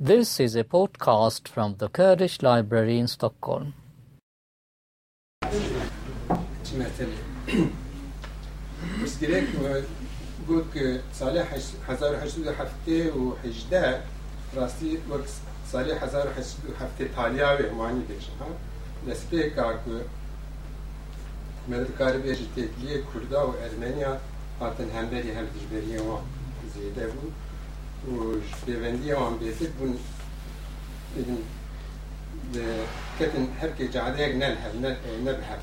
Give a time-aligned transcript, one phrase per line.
[0.00, 3.72] This is a podcast from the Kurdish Library in Stockholm.
[9.02, 9.48] مسكريك
[10.48, 11.52] قلت صالح
[11.88, 14.00] 1818
[14.56, 15.28] راستي وقت
[15.72, 18.46] صالح 1817 تالياوي معني بيش ها
[19.06, 19.90] لسبيك اكو
[21.68, 24.18] مدرکار بیش تکلیه کردا و ارمنیا
[24.60, 26.22] هاتن همبری هم دجبری وان
[26.74, 27.32] زیده بود
[28.05, 28.15] و
[28.49, 29.93] شبێوەندی ئەوان بێتێت بوون
[33.17, 34.73] کەتن هەرکێ جادەیەک نەن هەر
[35.25, 35.61] نەبهەر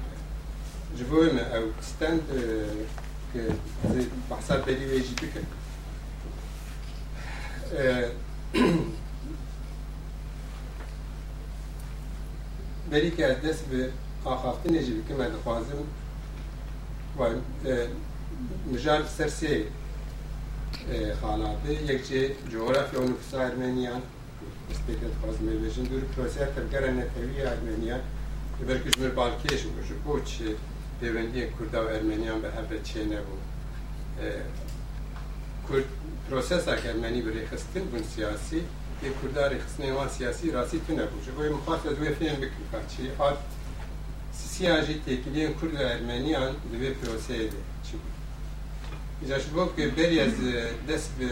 [0.96, 2.22] ji bo me ew stand
[4.30, 5.46] behsa berî wê jî bikin
[12.90, 13.80] berî ke dest bi
[14.32, 15.80] axaftinê jî bikin me dixwazim
[18.70, 19.54] mijar ser sê
[21.21, 24.01] خالاته یک جه جغرافیا و نفس ارمنیان
[24.71, 27.99] استیکت خوازم بیشن دور پروسیه تبگر نتوی ارمنیان
[28.67, 30.55] بلکه جمر بالکیش و جبو چه
[30.99, 33.41] پیوندی کردا و ارمنیان به هر چه نبود
[35.69, 35.83] کرد
[36.29, 38.57] پروسس که ارمنی بری خستن بون سیاسی
[39.03, 43.11] یه کردار خستن وان سیاسی راسی تو نبود جبو مخاطب دوی فیلم بکن که چی
[43.17, 43.37] آد
[44.59, 47.55] siyasi tekiliğin Kürt ve Ermeniyan ve proseydi.
[47.72, 47.72] İşte
[49.54, 50.32] bu ki beriyaz
[50.88, 51.30] dest bir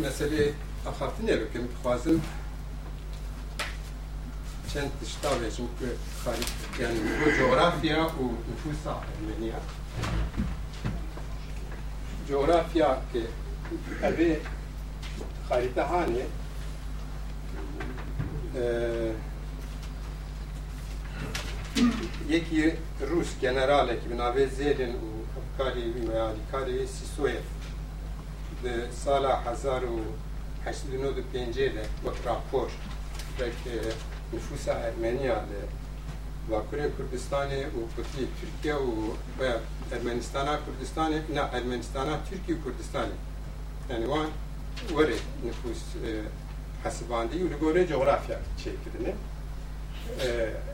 [0.00, 0.50] mesele
[0.86, 1.68] ahaftı ne bakayım?
[1.82, 2.22] Fazım
[4.72, 5.96] çent tişta ve çünkü
[6.82, 9.60] yani bu coğrafya ve nüfusa Ermeniya
[12.28, 13.22] coğrafya ki
[14.02, 14.40] evi
[15.48, 16.22] harita hani
[22.28, 22.76] Jeki
[23.10, 27.46] rus generale, ki bi navê Zêlin û hevkarê wî veya alîkarê Sîsoyev
[28.62, 29.98] di sala hezar û
[30.64, 32.70] heştdî nod û pêncê de wek rapor
[33.38, 33.58] wek
[34.32, 35.62] nüfusa Ermeniya li
[36.50, 38.92] Vakurê Kurdistanê û kutî Tirkiye û
[39.40, 39.60] veya
[39.92, 43.16] Ermenistana Kurdistanê na Ermenistana Tirkiye û Kurdistanê
[43.90, 44.28] yani wan
[44.88, 45.82] were nüfus
[46.84, 49.16] hesibandî û li gorê coğrafya çêkirinin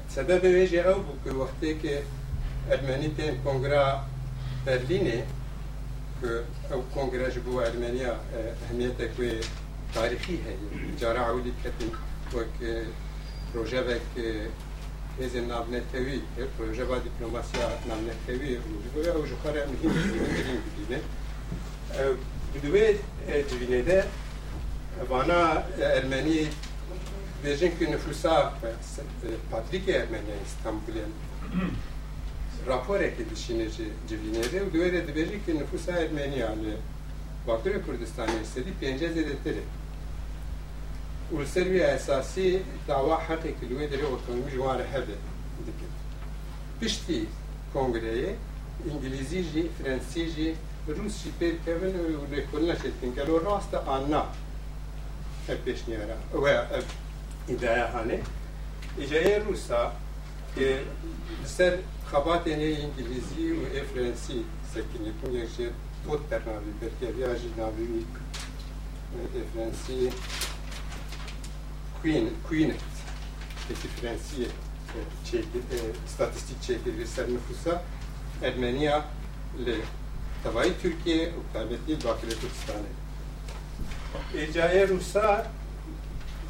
[0.08, 2.02] سبب ویژه أو بود که وقتی که
[2.70, 4.00] ارمنی تین کنگرا
[4.66, 5.22] برلینه
[6.20, 6.28] که
[6.72, 8.14] أو کنگرا جبو ارمنیا
[8.64, 9.40] اهمیت که
[9.94, 11.90] تاریخی هی جارا عولی کتن
[12.38, 12.84] وک
[13.54, 14.00] پروژه بک
[15.20, 16.20] هزم نابنتوی
[16.58, 21.02] پروژه با دیپلوماسیا نابنتوی و أو جخاره مهم بگیریم بگیریم
[22.54, 22.98] بدوی
[23.50, 24.04] جوینه ده
[25.10, 25.42] وأنا
[25.78, 26.48] ارمنی
[27.44, 28.54] Diyecek ki nüfusa
[29.50, 31.12] Patrik Ermeniya İstanbul'un
[32.66, 36.74] rapor ekidi şineci civineri ve öyle de diyecek ki nüfusa Ermeniya yani
[37.48, 39.60] Bakırı Kürdistan'ı istedi pence zedetleri.
[41.32, 42.40] Ulusal bir esası
[42.88, 45.14] dava hak ekiliyor deri otonomi juvarı hebe.
[46.80, 47.24] Pişti
[47.72, 48.34] kongreye
[48.90, 50.52] İngilizci, Fransızca,
[50.88, 53.14] Rusça perkevin ve rekoluna çetkin.
[53.14, 54.26] Gelo rasta anna
[55.46, 56.16] hep peşniyara.
[56.44, 56.64] Ve
[57.48, 58.20] ideja hani.
[58.98, 59.92] Iġa rusa
[60.56, 60.78] e,
[61.44, 65.72] ser xabat jene Ingilizi u e Fransi sekkin jikun
[66.06, 68.14] tot per navi, perché viaggi navi unik
[69.34, 70.12] e Fransi
[72.00, 72.80] Queen, Queenet,
[73.68, 74.48] peki Fransi
[75.24, 77.82] çekil, e, statistik çekilirse nüfusa
[78.42, 79.04] Ermeniya
[79.66, 79.74] le
[80.44, 82.90] tavayı Türkiye u tabetli Bakire Türkistan'e.
[84.34, 85.46] Iġa Rusa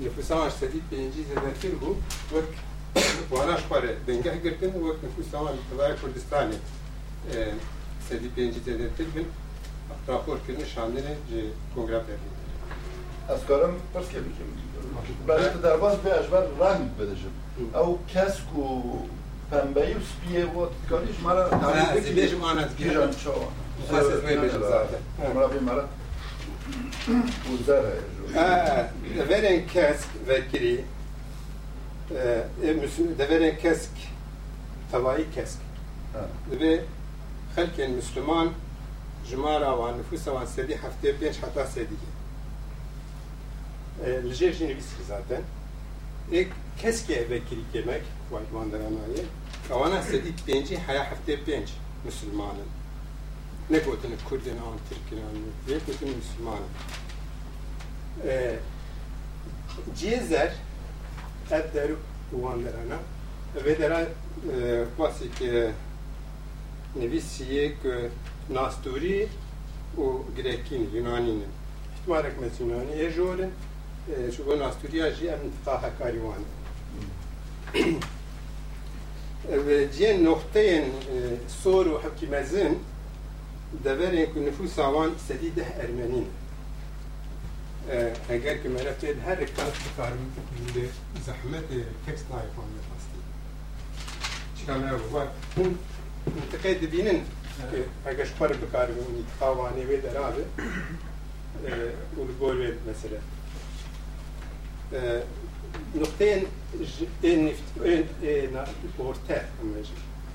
[0.00, 1.90] نفوسان سدید پنجی زدتر بو
[2.36, 2.44] وک
[3.30, 6.58] واناش پاره دنگه گرتن وک نفوسان طبعا کردستانی
[8.08, 9.24] سدید پنجی زدتر بن
[10.06, 11.42] راپور کردن شاندن جه
[11.76, 12.34] کنگره برلین
[13.28, 14.54] از کارم پرس که بکیم
[15.26, 18.82] برای درباز به اجبر رنگ بدشم او کسک و
[19.50, 22.76] پنبهی و سپیه و کاریش مرا از بیشم آن از
[29.17, 30.85] Deveren Kesk vekili
[32.11, 32.43] e,
[33.17, 33.91] Deveren Kesk
[34.91, 35.57] Tavai Kesk
[36.51, 36.81] ve
[37.55, 38.49] halken Müslüman
[39.29, 41.99] jimara ve nüfusa ve sedi haftaya beş hatta sediye.
[44.23, 45.41] Lijer jinibisir zaten.
[46.31, 46.49] Ek
[46.81, 48.01] keske vekili kemek,
[48.31, 49.25] vay mandaranayı.
[49.69, 51.73] Kavana sedi benci, haya haftaya benci
[52.05, 52.78] Müslümanın.
[53.69, 55.35] Kurdin an Tirkin an
[55.67, 56.69] vê gotin musulmanin
[59.97, 60.53] ciyê zer
[61.51, 61.91] ev der
[62.31, 62.99] wanderana
[63.65, 64.07] vê dera
[64.99, 65.71] basî ki
[66.95, 67.93] nivîsiye ku
[68.53, 69.27] nastûrî
[69.97, 70.05] û
[70.35, 71.41] girekîn Yunanîn
[71.95, 73.51] ihtimalek mes Yunanî ê jorin
[74.33, 76.43] ji bo nastûriya jî em intiqa hekarî wan
[79.95, 80.85] ciyên noxteyên
[81.63, 81.95] sor û
[83.85, 86.27] دبرين كن نفوس ساوان سەدی دە ئەرمێنین
[88.29, 90.13] ئەگەر کە مەرەێت هەر کات بکار
[91.25, 91.67] زەحمەت
[92.05, 93.21] تکس نایفۆن ڕاستی
[94.57, 94.77] چکار
[96.35, 97.19] منتقی دبینن
[98.05, 100.45] ئەگە شپەر بکاربوونی تاوانێ وێ دەرابێ
[102.17, 103.21] ولگۆل وێ مەسرە
[106.01, 106.39] نقطين
[107.23, 107.67] نفت
[108.97, 109.39] بورتا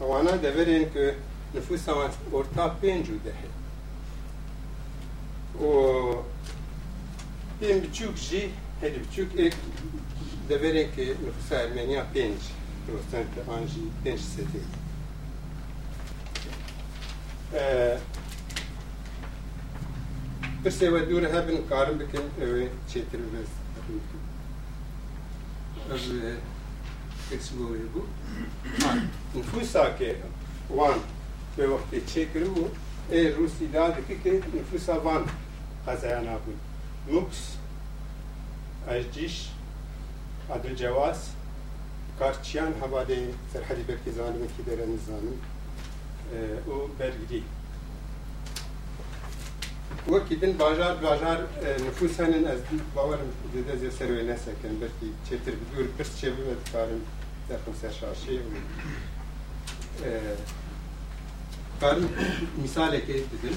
[0.02, 1.10] أوانا دبرين كو
[1.53, 3.47] این orta اوانا deverin که nüfus ama orta pencu dehe.
[5.65, 6.25] O
[7.61, 8.49] bir buçuk ji,
[8.81, 9.57] hedi buçuk ek
[10.49, 12.39] deverin ki nüfus Ermeniya penç.
[12.87, 14.61] Prosent anji penç seti.
[20.63, 23.49] Pirsê we dûr hebin karin bikin ew ê çêtir biz
[26.23, 26.37] ev
[27.35, 28.01] eksbolê bû
[29.35, 30.15] nüfusake
[30.67, 30.99] wan
[31.56, 32.68] به وقت چه و
[33.10, 35.24] ای روسی داد که نفوس وان
[35.86, 36.60] خزانه بود.
[37.10, 37.56] مکس
[38.88, 39.48] اجیش
[40.54, 41.28] عدل جواز
[42.18, 45.38] کارچیان هوا ده سرحدی برکی ظالمه که داره نزانم
[46.66, 47.44] او برگری
[50.08, 51.38] وەکی دن باژار باژار
[51.86, 52.60] نفوس هەنن ئەس
[52.96, 53.30] باوەرم
[53.80, 57.00] زیر سەروێ نەسەکەن بەرکی چێتر دوور پرس چێ ببێت کارم
[57.48, 58.50] دەخم سەر شاشێ و
[61.74, 62.08] û karim
[62.62, 63.56] misalekê didin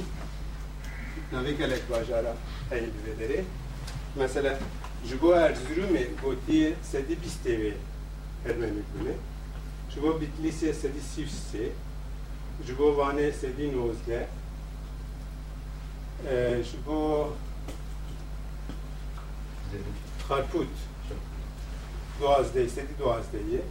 [1.34, 2.36] navê gelek bajara
[3.20, 3.44] derê
[4.16, 4.60] mesela
[5.06, 7.74] ji bo Erzurumê gotiye sedî bîstê wê
[8.46, 9.16] Ermenik bûne
[9.92, 11.66] ji bo Bitlisê sedî sîv sê
[12.68, 14.28] ji bo Vanê sedî nozde
[16.64, 17.34] ji bo
[20.30, 20.68] Xarpût
[22.22, 23.62] duwazdeyê sedî duwazdeyê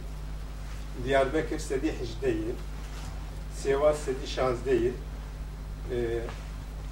[1.05, 2.53] Diyarbekir sedî hişdeyê
[3.63, 4.91] Sêwas sedî şazdeyê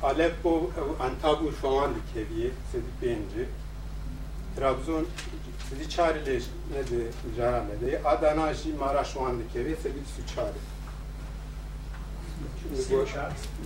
[0.04, 3.46] Aleppo ew Antab û Şowan dikeviye sedî pêncî
[4.56, 5.06] Trabzon
[5.96, 6.38] çarê lê
[6.74, 7.02] nedi
[7.38, 10.62] jara nedeyê Adana jî Maraş wan dikeve sedî bîst û çarê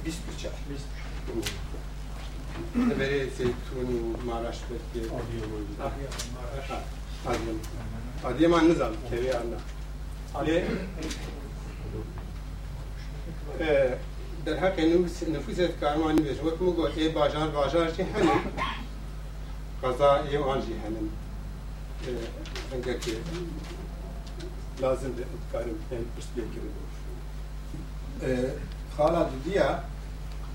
[0.05, 0.55] bîst û çar
[2.89, 5.63] Deverê Zeytûn û Maraş belkê Adıyaman
[8.25, 8.69] Adıyaman.
[8.69, 9.59] Nizam kevê anna
[10.47, 10.63] lê
[14.45, 14.79] در حق
[15.29, 18.41] نفوس کارمانی بیش وقت مگو ای باجار باجار چی هنم
[19.83, 21.09] قضا ای آن جی هنم
[22.73, 23.11] انگه که
[24.81, 26.69] لازم به اتکارم هن پشت بیه کرد
[28.97, 29.79] خالا دودیا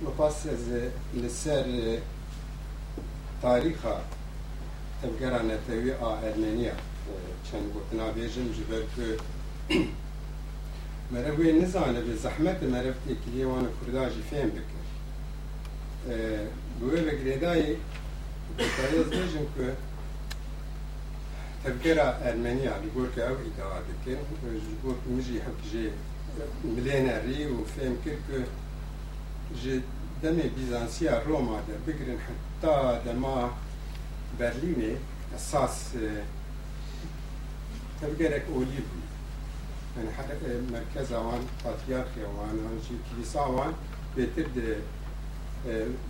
[0.02, 0.69] مخواست از
[1.14, 1.99] لسر
[3.43, 3.96] تاریخا
[5.02, 6.72] تبگرانه تاوی آرمنیا
[7.53, 9.17] چند گوتنا بیجم جبر که
[11.15, 14.85] مرابوی نزانه به زحمت مرفتی کلیه وان کرداجی فهم بکر
[16.81, 17.77] بوی بگریدای
[18.59, 19.77] بطاری از دیجم که
[21.65, 24.17] تبکر ارمنیا بگور که أو ایدعا بکر
[24.83, 25.91] بگور که مجی حقیجی
[26.65, 28.44] ملین ری و فهم کر که
[29.63, 29.83] جد
[30.23, 33.51] دم بيزانسيا روما در بقرن حتى دما
[34.39, 34.97] برلینه
[35.37, 35.91] أساس
[38.01, 39.04] تبقرك اوليبو
[39.96, 43.74] يعني یعنی حتی مرکز آوان پاتریارخی آوان هنچی کلیسا آوان
[44.17, 44.77] بهتر ده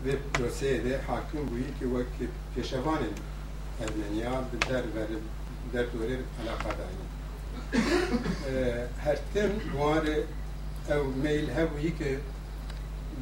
[0.06, 2.98] و پروسه ده حاکم بویی که وقت پیشوان
[3.80, 5.06] ارمنیا در ور
[5.72, 7.04] در دوره علاقة داریم
[7.74, 10.08] آه، هر تن دوار
[10.90, 12.18] أو میل هویی که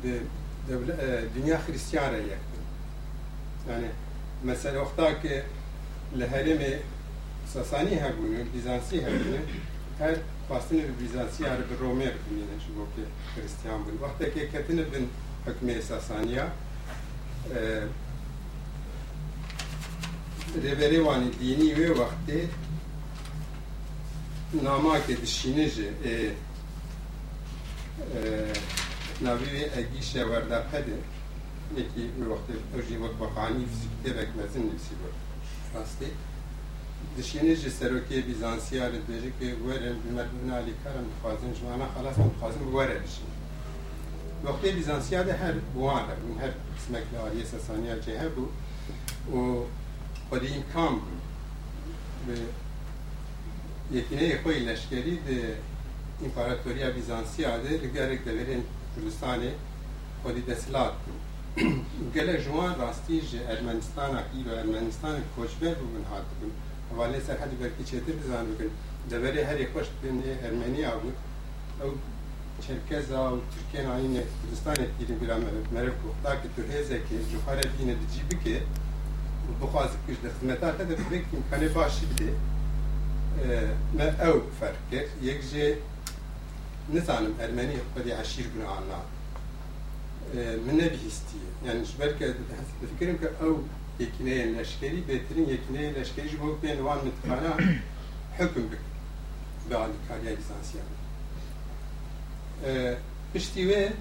[0.05, 2.37] آه، دنیا خریستیانه یکن
[3.69, 3.93] یعنی يعني
[4.45, 5.45] مثلا وقتا که
[7.55, 9.39] ساسانی هبونه بیزانسی هبونه
[9.99, 10.17] Kaj
[10.49, 14.01] pasine bi Bizansi ari bi Rome hükmüne şu ki Hristiyan bin.
[14.01, 15.09] Vakti ki ketine bin
[15.47, 16.49] hükmü esasaniya.
[17.55, 17.83] Ee,
[20.63, 22.49] Reverevani dini ve vakti
[24.63, 26.31] namak edişinici e, e
[29.23, 30.91] navi ve egi şeverda pedi
[31.77, 35.09] neki vakti öjivat bakani fizikte bekmezin nefsi bu.
[35.73, 36.01] Fransız
[37.19, 37.71] دشینی جی
[38.09, 42.61] که بیزانسی آره ها بیجی که ورن بیمرمون علی کرم بخوازن جوانا خلاص من بخوازن
[42.61, 43.27] وره بشین
[44.45, 48.47] وقتی بیزانسی ها هر بوان ده من هر قسمک لاری سسانی ها جه بو
[49.39, 49.65] و
[50.29, 51.07] خودی کام بو
[52.27, 52.39] به
[53.99, 55.57] یکینه خوی لشکری ده
[56.25, 58.65] امپراتوریا بیزانسی آره، ها ده لگرک این
[58.97, 59.55] کردستانه
[60.23, 61.13] خودی دسلات بو
[62.15, 66.53] گله جوان راستی جه ارمنستان اکی و ارمنستان کشبه بودن هات بود.
[66.92, 68.70] حوالی سرحدی برکی چیتر بزن بکن
[69.12, 71.16] دبری هر یک خوش بین ارمنیا بود
[71.84, 71.92] او
[72.68, 74.14] چرکزا و ترکیه ناین
[74.44, 75.38] کردستان تیرین بلا
[75.72, 78.62] مرک و خدا که تو هزه که جوخار دینه دی جیبی که
[79.62, 82.34] بخواز کش دخدمتا تا ده بک امکانه باشی بده
[83.94, 85.78] ما او فرق کرد یک جه
[86.94, 89.02] نزانم ارمنی خودی عشیر بنا آنا
[90.66, 92.36] من نبیستیه یعنی جبر که
[93.00, 93.64] فکرم که او
[93.99, 97.57] yekine leşkeri, betirin yekine leşkeri bu benvan mitkara
[98.39, 98.81] hüküm bük.
[99.71, 100.87] Be alikariya lisansiyanı.
[102.65, 102.97] Ee,
[103.33, 103.93] Pişti ve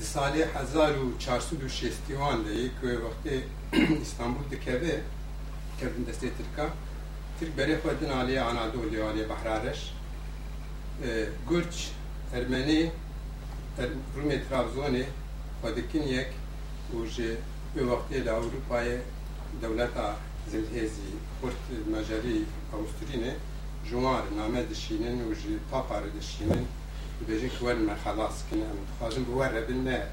[0.00, 3.44] di sali hazar u çarsu du şestivan de ilk ve vakti
[4.02, 5.00] İstanbul dikeve
[5.80, 6.68] kevin deste Türk'a
[7.40, 9.92] Türk bere fedin aliye Anadolu aliye Bahrareş
[11.04, 11.88] ee, Gürç
[12.34, 12.90] Ermeni
[13.78, 13.88] er-
[14.22, 15.02] Rumi Trabzon'e
[15.62, 16.30] Trabzonê xwe dikin yek
[16.94, 17.36] û ji
[17.74, 18.98] wê wextê li Ewropayê
[19.62, 20.16] dewleta
[20.50, 22.38] Zilhêzî Kurt Mecerî
[22.74, 23.32] Awstrînê
[23.86, 26.66] ji wan re name dişînin û ji papa re dişînin
[27.18, 30.06] dibêjin ki werin me xelas kin em dixwazin bi we re bin ne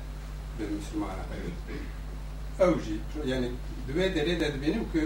[0.60, 1.24] bi Müslümana
[2.60, 2.96] ew jî
[3.32, 3.51] yani
[3.88, 5.01] di wê derê de dibînim ku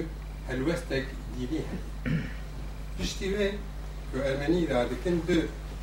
[0.48, 1.64] helwestek dînî heye.
[2.98, 3.52] Piştî wê
[4.12, 4.68] ku Ermenî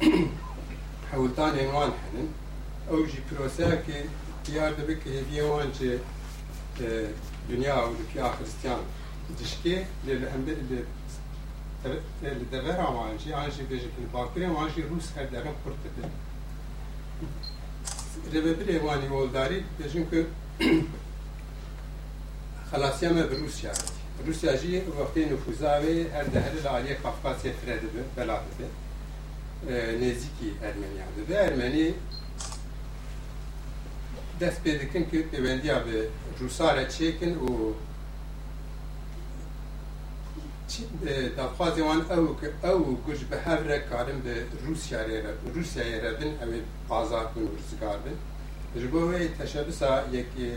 [4.48, 5.98] ra dikin du hewldanên wan henin ew jî proseyekê diyar dibe ki hêviyê wan ji
[7.48, 8.80] dünya piya Xristiyan
[9.38, 10.54] dişkê lê li em li
[12.40, 15.54] li devera wan jî an jî bêje ki li bakurê wan jî Rûs her derin
[15.64, 16.10] qurt dibin
[18.32, 20.26] Rêvebirê wanî oldarî bêjin ku
[22.70, 23.72] xelasiya me bi Rûsya
[24.26, 26.60] Rûsya jî wextê nüfuza wê her deherê
[31.76, 31.94] li
[34.40, 36.08] dest pê dikin ku pêwendiya bi
[36.40, 37.50] Rûsa re çêkin û
[41.36, 46.12] daxwazê wan ew ku ew guj bi hev re karin bi Rûsyayê re Rûsyayê re
[46.20, 48.16] bin ew ê azad bin û rizgar bin
[48.80, 50.50] ji bo wê teşebbüsa yekî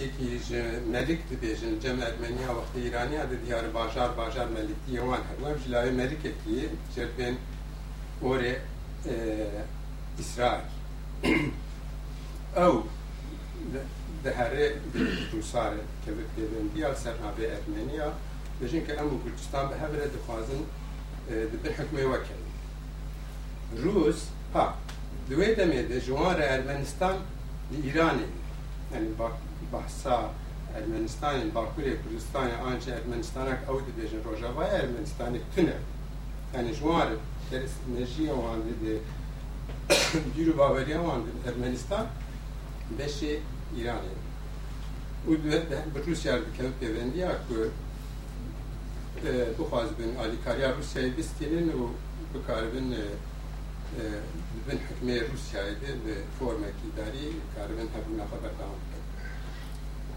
[0.00, 0.60] yekî ji
[0.92, 5.68] melik dibêjin cem Ermeniya wextê Îraniya di diyarê bajar bajar melikiyê wan hebû ev ji
[5.74, 6.68] lavê melikekî
[12.58, 12.74] ئەو
[14.24, 14.66] دەهارێ
[15.32, 15.82] دوسارێ
[16.34, 18.08] پەیوەندیە سەر ناوێ ئەرمێنیا
[18.60, 20.62] دەژین کە ئەم و کوردستان بە هەمرە دەخوازن
[21.50, 22.42] دبر حکمێ وەکەن
[23.82, 24.20] روس
[24.54, 24.66] ها
[25.28, 27.16] دوێ دەمێ دەژوارە ئەرمەنستان
[27.84, 28.28] ئیرانێ
[29.72, 30.18] بەحسا
[30.74, 35.78] ئەرمەنستانی باکوورێ أو ئانچە ئەرمەنستانك ئەو دەبێژن ڕۆژەوای ئەرمەنستانی تونە.
[36.56, 37.08] yani جوار
[37.52, 38.96] enerji yamandı diye
[40.38, 42.06] Yürü Bavariya yamandı Ermenistan
[42.90, 43.40] baveriya wan Ermenistan beşê
[43.76, 44.14] İranê
[45.28, 45.30] û
[45.94, 47.70] bi Rûsya dikeve pêvendiya ku
[49.58, 51.88] bixwazibin alîkariya Rûsyayê bistînin û
[52.34, 52.94] bikaribin
[54.68, 57.26] bin hikmê Rûsyayê de bi formekî darî
[57.56, 59.04] karibin hebûna xwe berdewam bikin.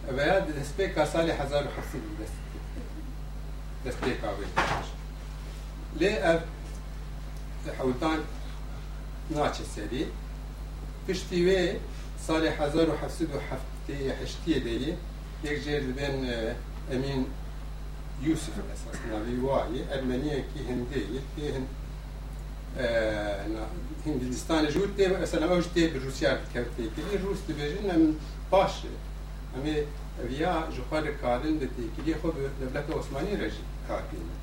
[0.09, 2.37] Eveya di destpêka salê hezar û hefsî dest
[3.85, 4.47] destpêka wê
[5.99, 6.39] lê ev
[7.77, 8.19] hewldan
[9.35, 10.07] naçe serî
[11.07, 11.35] piştî
[12.27, 14.93] سالی 1778 دیگه
[15.43, 16.15] یک ژێر دەبێن
[16.91, 17.25] امین
[18.21, 21.21] یوسف ئەساس ناوی وایە ئەرمەنیەکی هەندەیە
[21.55, 21.67] هند
[24.05, 28.03] هندستانی ژوور تێ ئەسەلەمە ئەوش تێ رووسیار کەوتێکردی ڕوس روس ئەم
[28.51, 28.93] باشە
[29.53, 29.75] ئەمێ
[30.19, 32.27] ئەویا ویا لە کارن لە تێکردی خۆ
[32.61, 34.37] دەبلەتە عوسمانی ڕێژی کارکردن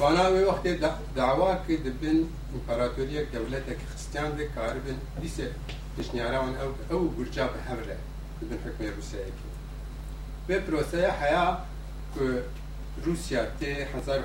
[0.00, 0.70] وأنا وقتی
[1.16, 2.18] دعوا که دبن
[2.52, 5.46] ئیمپراتۆریەک دەولەتێک خستیان دێک کاربن دیسێ
[5.96, 7.98] پشنیاراوان ئەو ئەو گورجا بە هەمرە
[8.48, 9.50] بن حکمی رووسەیەکی
[10.46, 11.46] بێ پرۆسەیە حیا
[13.04, 14.20] رووسیا تێ أو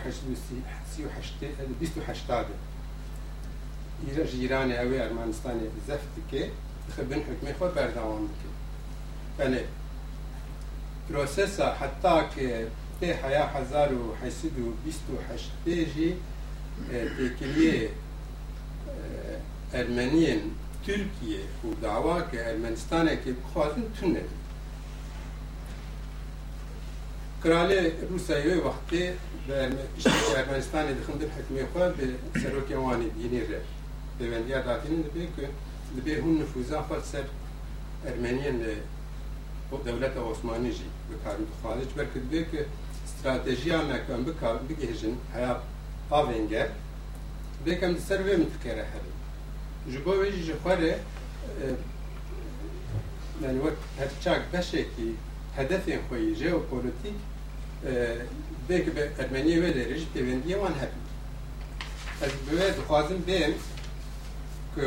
[4.03, 6.43] ئیرە ژیرانە ئەوێ ئەرمانستانی زەفتکێ
[7.09, 8.49] بن حکمی خۆ بەرداوام بکە
[9.37, 9.63] بەێ
[11.05, 12.47] پرۆسسا حتا کە
[12.99, 15.01] تێ حیا 1920
[15.65, 16.11] تێژی
[17.17, 17.77] تێکلیە
[19.73, 20.41] ارمنیین
[20.87, 24.21] ترکیه و دعوا که ارمنستانه که بخوازن تونه
[27.43, 29.09] کراله روسایی وقتی
[29.47, 29.71] به
[30.37, 32.07] ارمنستانی دخند حکمی خواه به
[32.39, 33.61] سروکی وانی دینی ره
[34.19, 35.49] به وندیا داتینی دبی که
[35.97, 37.23] دبی هون نفوزا خواه سر
[38.05, 38.65] ارمنیین
[39.85, 42.65] دولت عثمانی جی به کارو بخوازه چبر که که
[43.05, 45.57] استراتژی ها مکان بکار بگیشن حیاب
[46.09, 46.67] آوینگر
[47.65, 49.16] بکم سر وی متکره هلی
[50.05, 50.99] bo wê jî ji xwe re
[53.43, 55.09] yani wek her çak beşekî
[55.57, 57.17] hedefên xwe yî jeopolitîk
[58.69, 61.03] bêke bi Ermeniyê wê derê ji pêwendiya wan hebin
[62.25, 63.53] ez bi wê dixwazim bêm
[64.75, 64.81] ku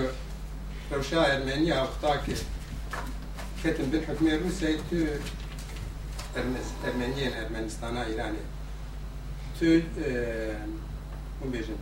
[0.90, 2.36] rewşa Ermeniya xtakê
[3.62, 4.96] ketin bin hikmê Rûsyayê tu
[6.86, 8.44] Ermeniyên Ermenistana İranê
[9.58, 9.66] tu
[11.40, 11.78] hûn bêjin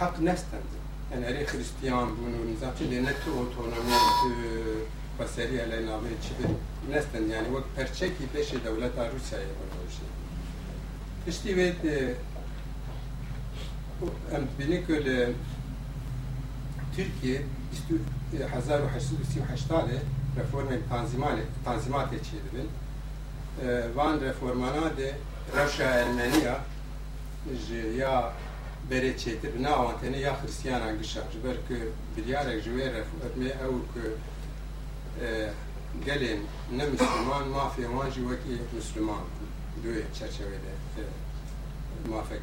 [0.00, 0.77] heq nestin
[1.14, 4.30] yani Hristiyan bûn û nizam çi lê ne tu otonomi tu
[5.16, 6.52] xweseriya lê navê çi bin
[6.92, 10.06] nestin yani wek perçekî pêşê dewleta Rûsyayê rojî
[11.24, 11.68] piştî wê
[14.34, 15.32] em bînî ku li
[16.96, 17.42] Türkiye
[18.32, 19.42] 1838
[20.38, 22.68] reformên tanzimanê tanzimatê çê dibin
[23.96, 25.14] van reformana de
[25.56, 26.60] rewşa Ermeniya
[27.98, 28.32] ya
[30.00, 31.76] tenê ya Xristiyanan gişa ji ber ku
[32.16, 34.04] biryarek ji wê reformê ew ku
[36.06, 36.40] gelên
[36.76, 39.24] ne Müslüman mafê wan jî wekî Müslüman
[39.84, 40.72] duê çerçevede
[42.10, 42.42] mafek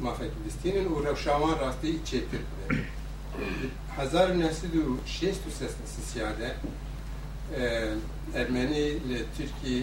[0.00, 2.80] mafek distînin û rewşa wan rastî çêtir bide
[3.98, 6.50] 1963 de
[8.34, 9.82] Ermeni li Türkiye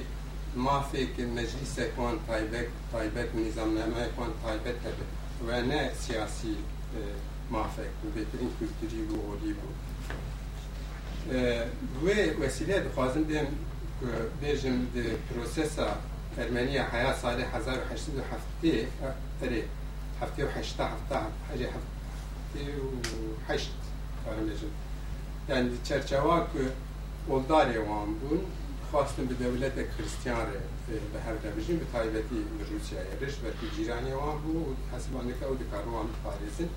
[0.55, 6.55] mafek meclisek wan taybet taybet nizamname wan taybet hebe و نه سیاسی
[7.51, 9.75] موافق بود بهترین کلتوری و اولی بود
[12.03, 13.47] و وسیله دخوازم دیم
[14.41, 15.87] بیجم دی پروسسا
[16.37, 18.41] ارمنیا حیا سال 1807
[19.41, 19.63] اره
[20.21, 21.15] هفته و هشته هفته
[21.53, 23.71] هجه هفته و هشت
[24.25, 24.67] کارم بیجم
[25.49, 26.47] یعنی چرچواک
[27.29, 28.39] ولداری وان بون
[28.88, 30.46] çerçeva ku oldarê wan bûn خواستن به دولت کریستیان
[31.12, 36.08] به هر دبیجین به تایبەتی روسیای رش بەرکی جیرانی وان بوو و حسبانەکە ئەو دکارڕوان
[36.24, 36.70] پارێزن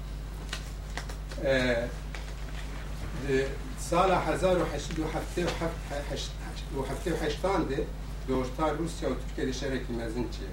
[3.89, 5.05] ساڵە 1970
[7.69, 7.79] de
[8.29, 10.47] دۆشتا رووسیا و تورکیا li şerekî mezin çê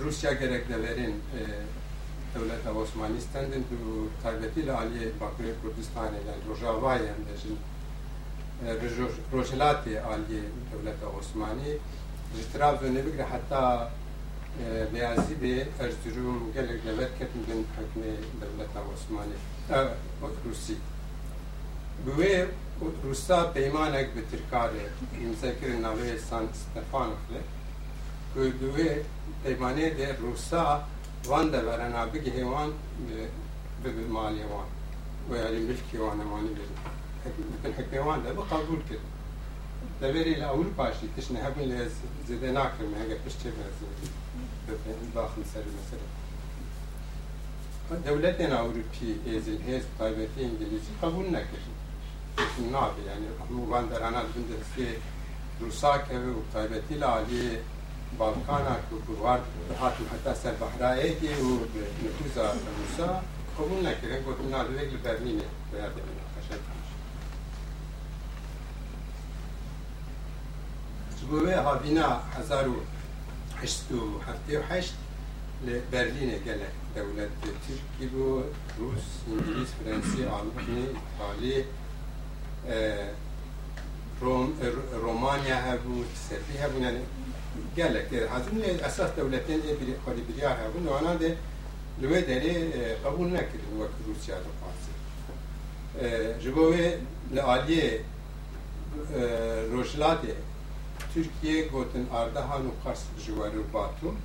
[0.00, 1.14] Rusya gerek deverin
[2.34, 3.64] devleta Osmanistan din û
[4.22, 7.12] taybetî li aliyê Bakurê Kurdistanê yani Rojavayê
[9.33, 11.73] رجلات آلی دولت عثمانی
[12.37, 13.87] جتراب دو نبگره حتی
[14.93, 18.01] بیازی به ارزیروم گلگ نبر کردن بین حکم
[18.41, 19.33] دولت عثمانی
[20.45, 20.77] روسی
[22.05, 22.45] بوی
[23.03, 24.89] روسا پیمانک به ترکاره
[25.31, 27.43] مذکر نوی سان ستفان اخلی
[28.33, 28.89] که دوی
[29.43, 30.83] پیمانه ده روسا
[31.25, 32.73] وان ده برنا بگه وان
[33.83, 34.65] به مالی وان
[35.29, 37.02] و یعنی ملکی وان امانی بگه
[38.49, 38.99] kabul kir.
[40.01, 41.89] Deveri ile Avrupa işi tişne hebin le
[42.27, 43.85] zede nakir me heger pişçe benzi.
[45.15, 46.03] Bakın seri mesela.
[48.05, 51.63] Devletin Avrupi ezil hez taybeti İngilizce kabul nekir.
[52.71, 54.95] Ne abi yani bu banderana binde se
[55.61, 57.59] Rusa keve u taybeti ile Ali
[58.19, 59.39] Balkana ku var
[59.79, 61.29] hatim hatta ser Bahra'ye ki
[71.23, 74.93] Zbuveva bina 1877
[75.65, 77.59] li Berlin'e gelek devlet Türk
[77.99, 78.17] gibi
[78.79, 81.65] Rus, İngiliz, Fransi, Almanya, İtali,
[82.67, 83.07] e,
[84.21, 84.49] Rom, e,
[85.03, 85.95] Romanya hebu,
[86.29, 86.99] Serbi hebu yani
[87.75, 88.27] gelek der.
[88.27, 90.93] Hazım esas devletten de bir kalibiriya hebu.
[90.93, 91.35] Ona de
[92.01, 94.93] lüve deri e, kabul nekir bu vakit Rusya'da fazla.
[96.01, 96.05] E,
[96.41, 96.97] Jibove
[97.33, 98.01] li aliye
[99.15, 99.19] e,
[99.73, 100.33] rojlade
[101.13, 104.15] Türkiye gotin ardahan û qas ji wer û batum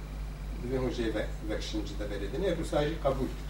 [0.62, 1.06] divê hûn jê
[1.50, 3.48] vekşin ji deveredin ê Rûsa jî qebûl kir.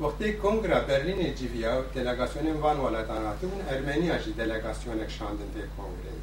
[0.00, 6.20] Wextê civiya delegasyonên van welatan hatibûn Ermeniya jî delegasyonek şandin vê kongreyê.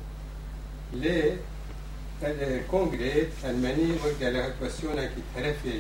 [1.04, 1.36] Lê
[2.72, 5.78] kongrê Ermenî wek delegasyonekî terefê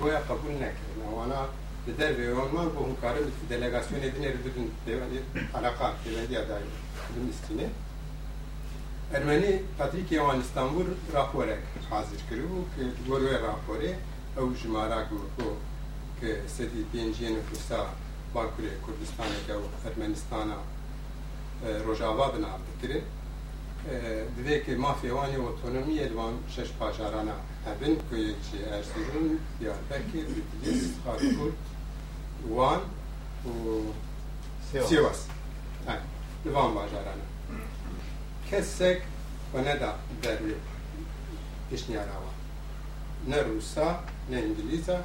[0.00, 1.00] goya qebûl nekirin.
[1.18, 1.40] Wana
[1.86, 4.68] li dervê wan bû hûn karin delegasyonê dinê bidin
[5.54, 6.89] alaka pêvendiya dayî.
[7.14, 7.68] بنویسینێ
[9.12, 13.92] ئەرمەنی پەتریکی ئەوان ئستانبول راپۆرێک حازر کرد و کە گۆروێ راپۆرێ
[14.36, 15.50] ئەو ژمارە گوتۆ
[16.18, 17.82] کە سەدی پێنجیە نفوسا
[18.34, 20.58] باکوورێ کوردستانێکە و ئەرمەنیستانە
[21.86, 23.06] ڕۆژاوا بناو دەکرێت
[24.36, 30.26] دوێ که ما فێوانی ئۆتۆنمی ئەلوان شش پاژارانە هەبن کو یەکێ ئەرزرون دیاربەکر
[31.04, 31.58] خارکورد
[32.54, 32.80] وان
[33.46, 33.50] و
[34.90, 35.39] سێوەست
[36.40, 36.46] û Sivas.
[36.46, 37.26] Li van bajarana.
[38.50, 39.02] Kesek
[39.54, 40.54] ve neda dervê
[41.70, 42.34] pişniyara wan.
[43.28, 44.00] Ne Rusa,
[44.30, 45.02] ne İngilîza.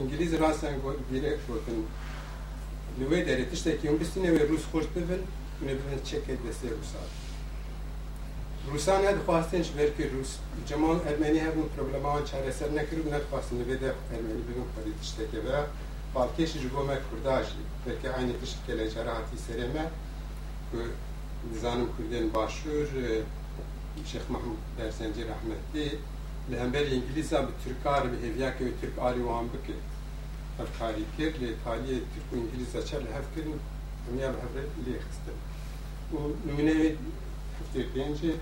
[0.00, 0.74] İngiliz rasen
[1.12, 1.86] direkt gotin
[3.00, 5.22] li wê derê tiştekî hûn bistîne wê Rûs xweş bibin
[5.62, 7.02] ê bibin çekê destê Rûsa.
[8.72, 9.88] Rusan ne dixwastin ji ber
[10.18, 10.36] Rus
[10.68, 15.58] cemal Ermenî hebûn probleman çareser nekiribû nedixwastin li vê de Ermenî bibin xwedî tiştekê ve
[16.14, 17.50] balkêşî ji bo me Kurda jî
[17.86, 19.90] belkî aynı tiştekê lê cara hatî serê me
[21.54, 23.22] dizanim kurdên başûr e,
[24.06, 25.98] Şeyh Mahmud Dersenci rahmetli.
[26.50, 29.76] Li hemberê îngilîza bi Tirkar bi hêviyakê wê Tirk alî wan bike
[30.58, 33.60] hevkarî kir lê taliyê Tirk û îngilîza çer li hev kirin
[34.06, 35.38] hemiya bi hevre lê xistin
[36.16, 36.90] û nûnê wê
[37.56, 38.32] heftê pêncê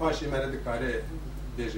[0.00, 1.00] paşê me re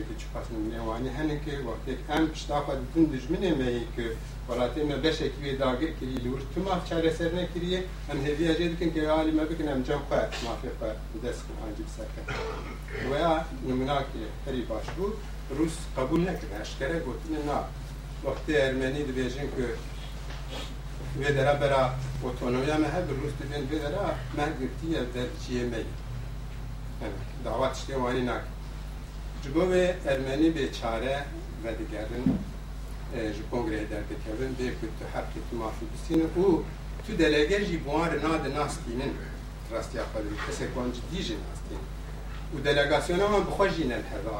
[0.09, 4.07] ki çiqas nûnê wanî henekê wextê em pişta xwe didin dijminê me ki
[4.50, 8.94] ما بشه که داگر کری لور تو ما چاره سر نکریه هم هدیه جد کن
[8.94, 10.94] که عالی ما بکنم جم خواه ما فی خواه
[11.26, 12.34] دست کن آنجی بسکن
[13.12, 15.14] و یا نمونا که هری باش بود
[15.50, 17.60] روس قبول نکرد اشکره گوتین نه
[18.30, 19.68] وقتی ارمنی دو بیجن که
[21.22, 21.90] و درا برا
[22.22, 24.06] اوتونومیا ما هب روس دبین و درا
[24.38, 25.86] ما گرتیه در چیه می
[27.46, 28.58] دعوت شتێوانی ناکە
[29.44, 31.16] ji bo vê ermenî bêçare
[31.64, 32.26] vedigerin
[33.37, 36.63] ji kongreyê derdikevin bê ku tu herkê tu mafî bistînin û
[37.07, 39.13] tu deleger jî buwan re nade nastînin
[39.73, 41.87] rastiya xwe kesek wan cidî jî nastînin
[42.55, 44.39] û delegasyona wan bixwe jî ne heva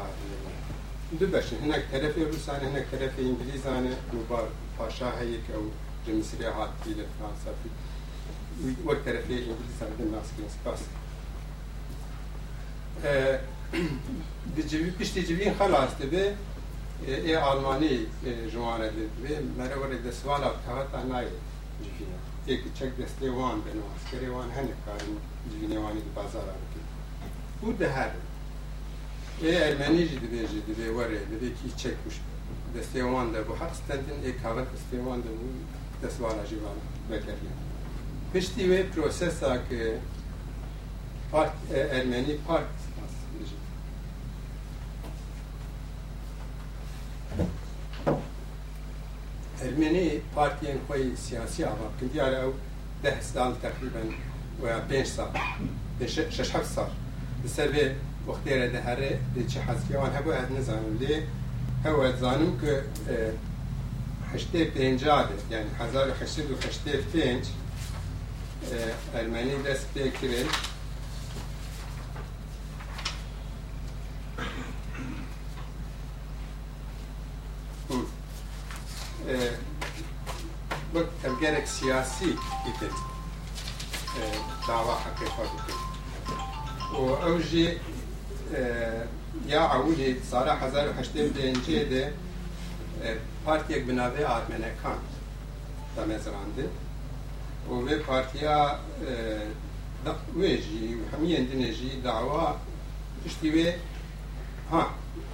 [1.21, 4.19] du beşin hinek terefê Rûsanê hinek terefê İngilîzanê û
[4.79, 5.69] paşa heyê ke ew
[6.05, 7.51] ji Misrê hatî li Fransa
[8.87, 10.81] wek terefê İngilîzan din naskirin spas
[14.57, 16.25] دجوی پشت جوین خلاص دبه
[17.08, 18.06] ای آلمانی
[18.54, 21.26] جوانه دبه مره وره دسوالا بتاوت انای
[21.82, 25.14] جوینه ایک چک دسته وان بنو اسکری وان هنه کارن
[25.52, 26.82] جوینه وانی دی بازار آرکی
[27.62, 28.12] او ده هر
[29.42, 32.20] ای ارمنی جی دبه جی دبه وره دبه کی چک کش
[32.76, 35.48] دسته وان ده بو حق ستندن ای کاوت دسته وان ده بو
[36.08, 36.78] دسوالا جوان
[37.10, 37.54] بکریم
[38.34, 40.00] پشتی وی پروسسا که
[41.32, 42.72] part Ermeni part
[49.63, 52.53] ئەرمێنی پارتیان خۆی سیاسی ئاڵابکن دیارە ئەو
[53.03, 54.03] ده سال تقریبا
[54.63, 55.31] و پێنج سال
[56.37, 56.91] شش هەفت سال
[57.45, 57.87] لەسەر بێ
[58.29, 61.17] وەختێرە دەهەرێ لێ چه حەزکیوان هەبوو هەر نەزانم لێ
[61.87, 62.75] هەوە زانم کە
[64.31, 67.45] حشتێ پێنجا دەست یعنی هزار و حەشتێ و حەشتێ پێنج
[69.15, 69.57] ئەرمێنی
[81.83, 82.25] siyasi
[82.71, 82.89] idi
[84.19, 84.23] e,
[84.69, 85.73] dava hakikati.
[86.99, 87.41] U ev
[89.49, 92.13] ya awilê sala hezar û heştên pêncê de
[93.05, 94.99] e, partiyek bi navê Armenekan
[95.97, 96.71] damezrandin
[97.71, 99.13] û vê partiya e,
[100.39, 102.57] wê jî hemiyên dinê jî dawa
[103.25, 103.77] tiştî wê
[104.71, 104.89] ha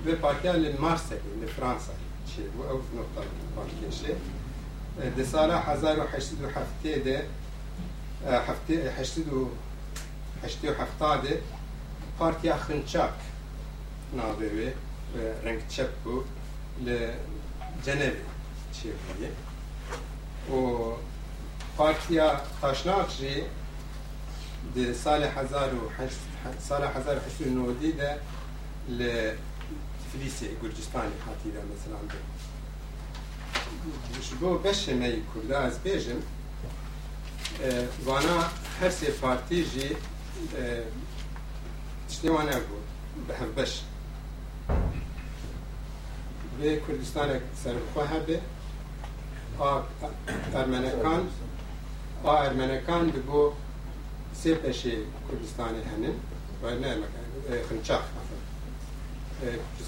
[0.07, 3.23] vê partiya li Marsekê li Fransayê şey, çêbû ew nokta
[3.57, 4.15] partiyê şey,
[4.99, 7.27] ده سال 1807 ده
[8.27, 11.43] هفته 87 ده
[12.19, 13.13] پارتیا خنچاک
[14.13, 14.73] ناوی
[15.45, 16.23] رنگ چپ بو
[16.81, 18.17] لجنب
[18.73, 19.33] چه بوده
[20.51, 20.93] و
[21.77, 23.43] پارتیا تاشناک جی
[24.75, 26.11] ده سال 1800
[26.69, 28.19] سال 1890 ده
[28.89, 32.15] لتفلیسی گرجستانی هاتی ده مثلا ده
[34.19, 36.23] بشه بو بشه می کرده از بیشم
[38.05, 38.45] وانا
[38.81, 39.97] هر سی پارتی جی
[42.09, 42.77] چنی وانا گو
[43.29, 43.83] بهم بشه
[46.61, 48.39] بی کردستان اکسر خواه بی
[49.59, 49.87] آه
[50.55, 51.29] ارمانکان
[52.25, 53.53] آه ارمانکان دی بو
[54.35, 54.93] سی پشه
[55.31, 56.15] کردستان هنن
[56.63, 56.95] وانا
[57.69, 58.03] خنچاق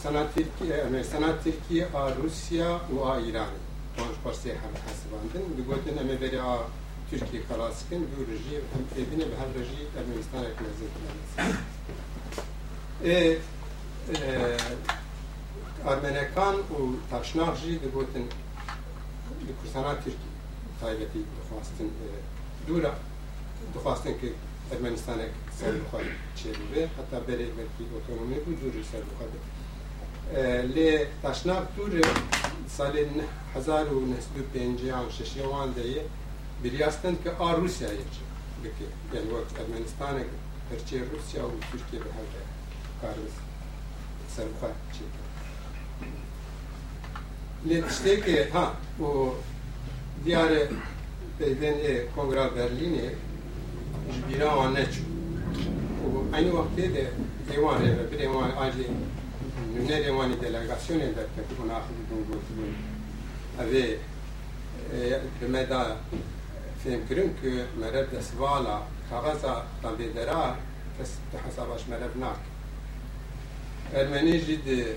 [0.02, 3.48] سنات ترکیه، سنات ترکیه، آر روسیا و آیران.
[3.96, 6.58] پانش پارسی هم حسی باندن دو گوتن امی بری آ
[7.10, 7.96] ترکی خلاص کن.
[7.96, 11.16] دو رژی هم فیبینه به هر رژی ارمینستان اک نزی کنن
[15.86, 18.20] ارمینکان و تاشناخ جی دو گوتن
[19.46, 20.30] دو کرسانا ترکی.
[20.80, 21.90] تایبتی دخواستن
[22.66, 22.92] دورا
[23.74, 24.28] دخواستن که
[24.72, 26.04] ارمینستان اک سر بخواد
[26.36, 26.86] چه بوده.
[26.86, 29.30] حتی بری ملکی اوتونومی بود دوری سر بخواد.
[29.30, 29.59] بود
[30.74, 31.90] لی تشناب تور
[32.68, 33.04] سال
[33.56, 36.04] 1956 وان دیه
[36.64, 38.02] بریاستن که آر روسیا یچه
[38.64, 38.70] بکه.
[39.14, 40.24] یعنی وقت ارمنستان
[40.70, 42.26] هرچی روسیا و ترکیه به هر
[43.00, 43.32] کارز
[44.36, 45.00] سرخواه چی
[47.64, 48.72] لی تشتی که ها
[49.06, 49.30] و
[50.24, 50.48] دیار
[51.38, 51.74] پیدن
[52.16, 53.10] کنگرا برلینه
[54.12, 55.02] جبیران و نچو
[56.04, 57.12] و این وقتی ده
[57.50, 58.84] دیوان ریوه خب، بریوان آجی
[59.72, 62.74] nell'eremone delegazione del Petronato di Dungurtun
[63.56, 63.98] avait
[65.40, 65.96] demeda
[66.84, 70.56] فهم كرن که مرب دسوالا كاغازا تنبيدرا
[70.98, 72.40] تس تحساباش مرب ناك
[73.94, 74.96] ارمني جد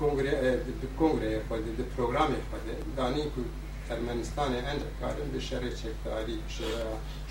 [0.00, 0.30] کنگری
[0.64, 3.40] دي كونغري خود دي بروغرامي خود داني كو
[3.90, 6.38] ارمنستان اند كارن بشري چكتاري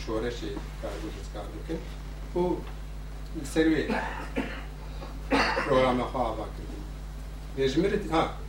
[0.06, 0.40] شورش
[0.82, 1.80] كارو جسكارو كن
[2.36, 2.56] و
[3.54, 3.88] سروي
[5.66, 6.69] پروگرام خواه باکر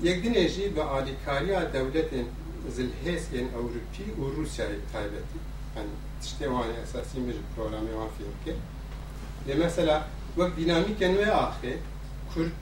[0.02, 2.26] yekdinê jî bi alîkariya dewletên
[2.76, 5.38] zilhêsên Ewropî û Rusyayê taybetî
[5.76, 5.92] yani
[6.22, 8.56] tiştê wanê esasî mir programê wan fêm kir
[9.48, 11.72] lê mesela wek dînamîkên wê axê
[12.34, 12.56] Kurd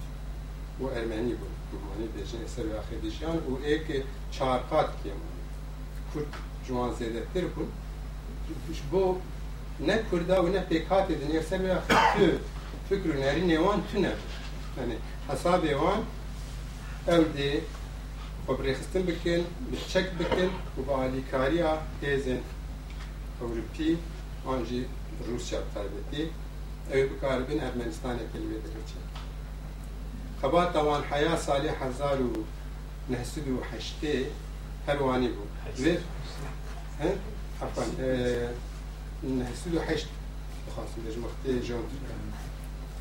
[0.83, 1.53] û Ermenî bûn
[1.87, 3.99] Manî bêjin eser axê dijyan û êkê
[4.33, 5.19] çarqat kêm
[6.13, 6.33] Kurd
[6.65, 7.69] ji wan zêdetir bûn
[8.77, 9.19] ji bo
[9.87, 12.27] ne Kurda û ne pêkatê din eser wê axê tu
[12.89, 13.09] fikr
[17.09, 17.61] أودي
[18.49, 19.43] وبريخستن بكل
[19.73, 22.41] بتشك بكل وبعلي كاريا تيزن
[23.43, 23.97] أوروبي
[24.49, 24.83] أنجي
[25.29, 25.83] روسيا أو
[26.93, 28.95] اي بكاربن أرمنستان كلمه دريتشي
[30.43, 32.19] خبات طوال حياة صالح حزار
[33.11, 34.25] نهسد وحشتي
[34.89, 35.43] هلواني بو.
[35.79, 36.01] زير
[37.01, 37.11] ها؟
[37.63, 38.51] عفوا آه،
[39.23, 40.07] نهسد وحشت
[40.77, 41.85] خاص مش مختي جون.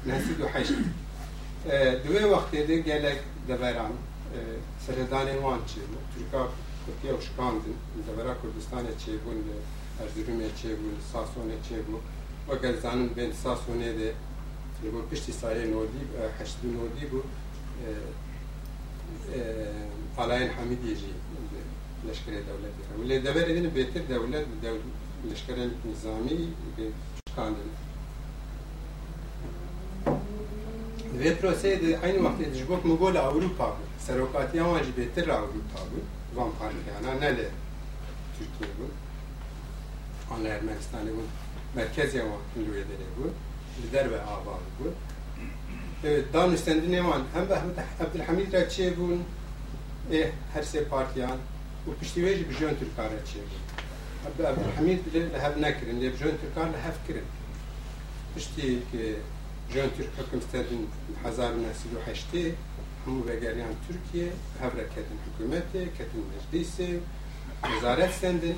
[0.05, 0.73] نهسد وحشت
[1.65, 3.91] wextê de gelek deveran
[4.85, 6.47] seredanên wan çêbû Türka
[6.85, 7.75] Tirkiye û şikandin
[8.07, 9.57] devera Kurdistanê çêbûn li
[10.01, 11.95] Erzurumê çêbû li Sasonê çêbû
[12.49, 14.09] wek ez zanim bên Sasonê de
[14.83, 16.01] li bo piştî sayê nodî
[16.39, 17.19] heşt û nodî bû
[20.17, 21.11] alayên Hamidiyê jî
[22.07, 24.67] leşkerê dewletê lê deverê din bêtir dewlet bi
[25.31, 26.37] leşkerên nizamî
[27.29, 27.69] şikandin
[31.19, 32.19] vê proseyê de aynı
[32.83, 35.99] Mogola Ewropa bû serokatiya wan jî bêtir ra Ewropa bû
[36.35, 37.47] van partiyana ne lê
[38.37, 38.85] Türkiye bû
[40.33, 41.27] an li Ermenistanê bûn
[41.75, 43.25] merkezê wan li wê derê bû
[43.81, 44.87] li derve ava bû
[46.33, 47.53] danûstendinê wan hem bi
[48.03, 49.19] Ebdilhemîd re çêbûn
[50.11, 51.37] ê her sê partiyan.
[51.87, 53.61] Û piştî wê jî bi jon Türkan re çêbûn
[54.27, 55.53] Ebdilhemîd li hev
[59.73, 60.89] jon Türk hüküm stedin
[61.23, 62.51] hezar û nesî û heştê
[63.05, 64.29] hemû vegeriyan Türkiye
[64.61, 66.99] hevre ketin hükümetê ketin meclisê
[67.73, 68.55] nezaret stendin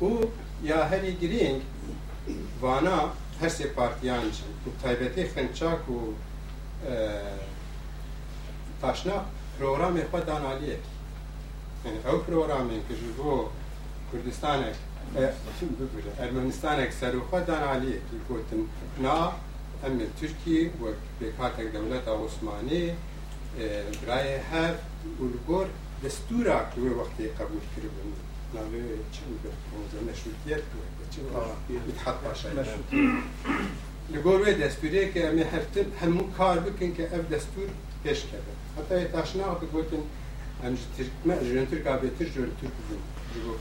[0.00, 0.26] û
[0.64, 1.62] ya herî girîng
[2.60, 3.08] vana
[3.40, 5.98] her sê partiyan jî û taybetê xençak û
[8.80, 9.24] taşna
[9.60, 10.80] programê xwe dan aliyek
[11.84, 13.52] yani ew programên ki ji bo
[14.10, 14.76] Kurdistanek
[16.18, 17.46] Ermenistanek serûxwe
[19.82, 22.94] dan aliyekî gotin na em li Tirkiye wek pêkhatek dewleta Osmanî
[24.02, 24.74] birayê hev
[25.20, 25.66] û li gor
[26.02, 28.10] destûra ki wê wextê qebûl kiribûn
[28.54, 29.22] navê çi
[30.06, 30.64] meşrutiyet
[31.86, 32.64] mithat paşayê
[34.12, 37.68] li gor wê destûrê ke em ê heftin hemû kar bikin ke ev destûr
[38.04, 40.04] pêş keve heta yê taşna bi gotin
[40.66, 43.00] em ji Tirkme ji Tirka bêtir ji Türk bûn
[43.34, 43.52] ji bo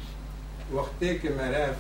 [0.73, 1.75] wextê ki merev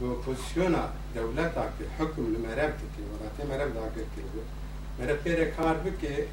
[0.00, 4.42] bi opozisyona dewleta ki hukm li merev dike welatê merev dagir kiribû
[4.98, 6.26] merev pêre kar bike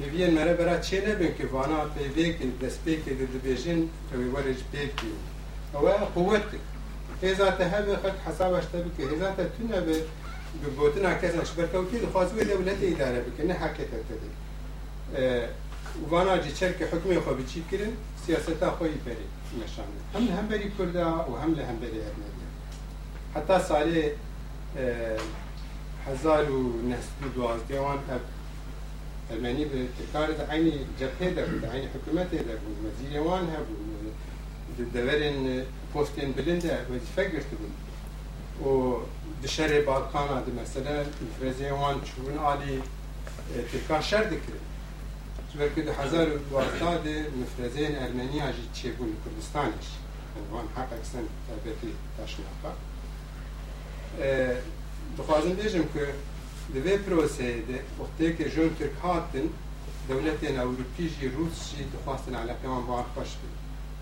[0.00, 4.64] pêviyên merev bera çê nebin ki vana pêvêkê destpêkê de dibêjin ew ê were ji
[10.62, 14.34] ببوتنا کەسێک بەرکەوتی دخوازوێ دەولەتی ئیدارە بکە نە حەقێتە دەدەن
[16.10, 17.92] وانا جي شركه حكوميه خو بتشي كرن
[18.26, 19.26] سياستا خو يبري
[19.60, 22.46] مشان هم هم بري كردا وهم لهم بري اجنبي
[23.34, 24.12] حتى صاري
[26.06, 28.20] هزار و نهست دواز ديوان اب
[29.30, 33.66] الماني بتكار عيني جبهه ده عيني حكومته ده وزير وان هب
[34.94, 37.72] دورن بوستين بلنده وتفكرت بن
[38.66, 38.96] و
[39.46, 40.76] salê hezar û nehsd
[41.22, 42.80] û duwazdê wan bi mesela çûbûn alî
[43.70, 44.66] Tirka şer dikirin
[45.52, 49.98] Çünkü de û duwazdeh de müfrezeyên Ermeniya jî çêbûn li Kurdistanê jî
[50.50, 52.70] wan heqek sen taybetî taşnaka
[55.16, 56.04] dixwazim bêjim ku
[56.74, 59.52] di vê proseyê de wextiyekê jön Türk hatin
[60.08, 63.52] devletên Ewropî jî Rûs jî dixwastin eleqê wan xweş bin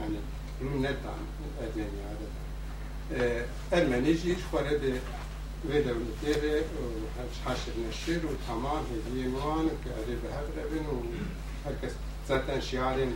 [0.01, 0.19] yani
[0.61, 1.23] Rum nedan
[1.63, 2.27] Ermeniya de
[3.73, 4.93] Ermenî jî xware de
[5.65, 6.65] ve devletleri
[7.89, 10.87] نشید و ve tamam که muan ki eri behev rebin
[11.65, 11.95] هرکس herkes
[12.29, 13.13] zaten şiarin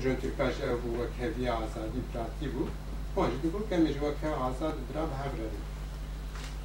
[0.00, 2.70] جون ترکاش او که هدیه آزادی براتی بود،
[3.16, 5.54] پنج دیگو که جو وک آزاد برا به هر رد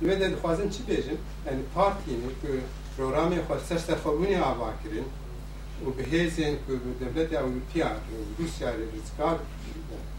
[0.02, 2.48] لوی دل خوازم چی بیجن یعنی پارتی نه که
[2.98, 5.06] پروگرام خود سر سر خوبونی آوا کردن
[5.86, 7.88] و به هیزن که دولت اوروپیا
[8.38, 9.40] روسیا ریزکار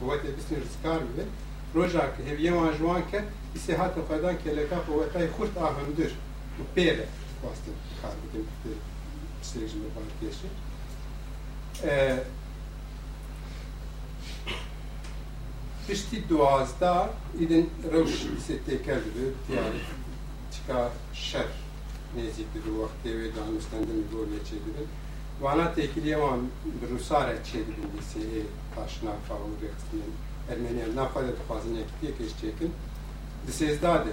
[0.01, 1.27] قوت بیست ریزکار بود
[1.75, 3.25] quvvetê bisîn rizkar bibe roja ki heviyê wan ji wan ket
[3.57, 6.13] îsê hatin xwedan keleka quvwetayê xurt a hundir
[6.61, 7.07] û pêre
[7.41, 8.47] xwastin kar bikin
[9.43, 10.33] stêjin bi partiyê
[15.89, 19.83] Piştî duwazda îdin rewş îsê têker dibe diyarê
[20.53, 21.49] çika şer
[22.17, 24.89] nêzik dibe wextê wê danûstendin gor lê çêdibin
[25.41, 26.41] wana têkiliye wan
[26.81, 28.43] bi Rûsa re çêdibin lîseyê
[30.53, 32.73] Ermeniyan nafa de dixwazin yekitiyekê ji çêkin
[33.47, 34.13] di sêzda de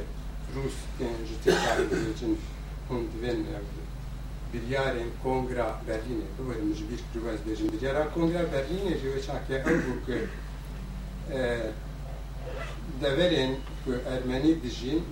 [0.55, 2.35] Rûs tên ji têkarî bêjin
[2.89, 3.39] hûn divên
[4.53, 9.59] biryarên Kongra Berlînê biwerin ji bîr kirî ez bêjin biryara Kongra Berlînê ji wê çakiya
[9.59, 10.17] ew bû ku
[13.01, 13.51] deverên
[13.85, 15.03] ku Ermenî dijîn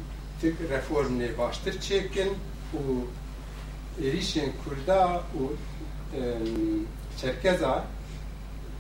[0.42, 1.76] tik reformê baştir
[4.64, 5.44] Kurda û
[7.18, 7.86] Çerkeza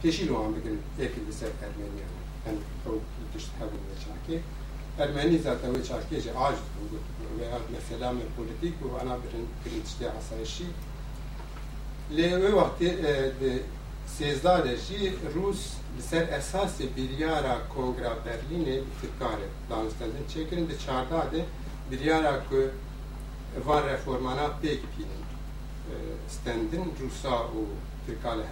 [0.04, 3.00] pêşî wan bikin êkil li ser Ermeniya yani ew
[3.34, 4.38] tişt hebûn wê çakê
[5.04, 6.98] Ermenî zaten wê çakê jî aj dibû
[7.40, 9.48] veya mesela me polîtîk û ana birin
[9.86, 10.68] tiştê asayişî
[12.18, 13.60] lê wê wextê
[14.18, 15.62] sêzda de jî Rûs
[15.98, 21.46] li ser esasê biryara Kongra Berlînê Tirkarê danûstendin çêkirin di çarda de
[21.92, 22.62] biryara ku
[23.66, 25.24] van reformana pêk bînin
[26.30, 27.62] stendin Rûsa û
[28.06, 28.44] Tirka li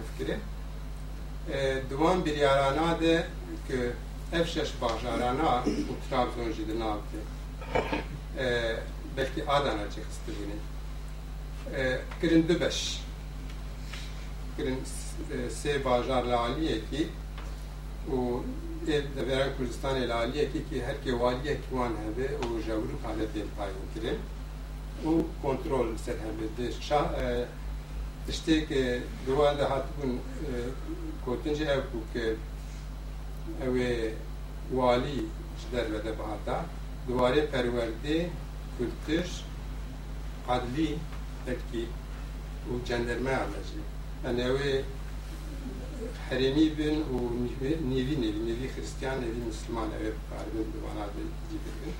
[1.48, 3.26] hevkirê di wan biryarana de
[3.66, 3.78] ku
[4.32, 7.20] ev şeş bajarana û Trabzon jî di nav de
[9.16, 10.56] belkî Adana çê xistibûne
[12.20, 13.00] kirin du beş
[14.56, 14.80] kirin
[15.62, 17.08] sê bajar li aliyekî
[18.10, 18.40] û
[19.16, 24.18] deveran Kurdistanê li aliyekî ki herkê waliyek wan hebe û jewrû haletên tayin kirin.
[25.04, 27.06] Û kontrol ser hebe di şah
[28.28, 30.20] دشته که دوام داره تو کن
[31.24, 31.80] کوتنه ای
[32.14, 32.36] که
[33.60, 34.12] اوه
[34.72, 35.22] والی
[35.72, 36.64] در وده باهدا
[37.08, 38.26] دواره پروردی
[38.78, 39.28] کلتر
[40.48, 41.00] قدری
[41.46, 41.86] تکی
[42.68, 43.80] او جندر می‌آمدی.
[44.24, 44.82] من اوه
[46.30, 51.10] حرمی بین او نیوی نیوی نیوی نیوی کریستیان نیوی مسلمان اوه کار می‌کند دوام داره
[51.50, 51.94] دیگه.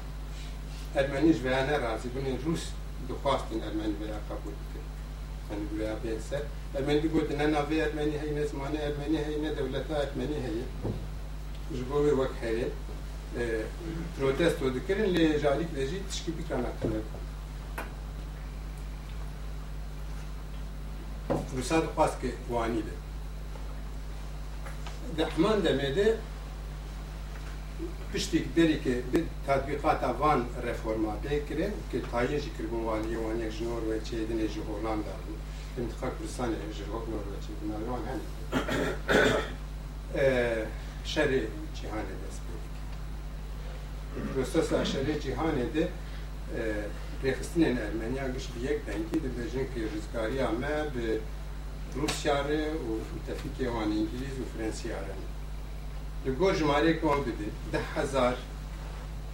[0.97, 2.65] ارمنیش به آن راضی بودن روس
[3.09, 4.72] دخواستن ارمنی به آن کپوت.
[5.53, 6.43] Bikin yani buraya bên ser
[6.75, 10.65] Ermenî gotin ne navê Ermenî heye ne zimanê Ermenî heye ne dewleta Ermenî heye
[11.77, 12.69] ji bo wê wek herê
[14.19, 17.05] protesto dikirin lê jalîk de jî tişkî bikana kirin
[21.59, 22.95] Rûsa dixwast ki wanî be
[25.17, 26.17] di heman demê de
[28.13, 33.37] piştîk derê ki bi tatbîqata van reforma pê kirin ki tayê jî kirbûn waliyê wan
[33.37, 35.11] yek ji Norveçê ji Hollanda.
[35.11, 35.42] Intiqa Kurdistanê ji Norveçê
[35.79, 38.21] انتقاك بلساني هجر وقنا ولاتي بنالوان هن
[41.05, 41.49] شري
[41.83, 42.75] جهان دست بودك
[44.35, 45.89] پروسس اشری جهان ده
[47.25, 51.21] رخستین ارمنیا گش بیگ دنگی ده بجن که رزگاری همه به
[51.95, 52.99] روسیا ره و
[53.33, 55.15] تفیک وان انگلیز و فرنسیا ره
[56.27, 57.33] لگور جماره که وان بده
[57.73, 58.37] ده هزار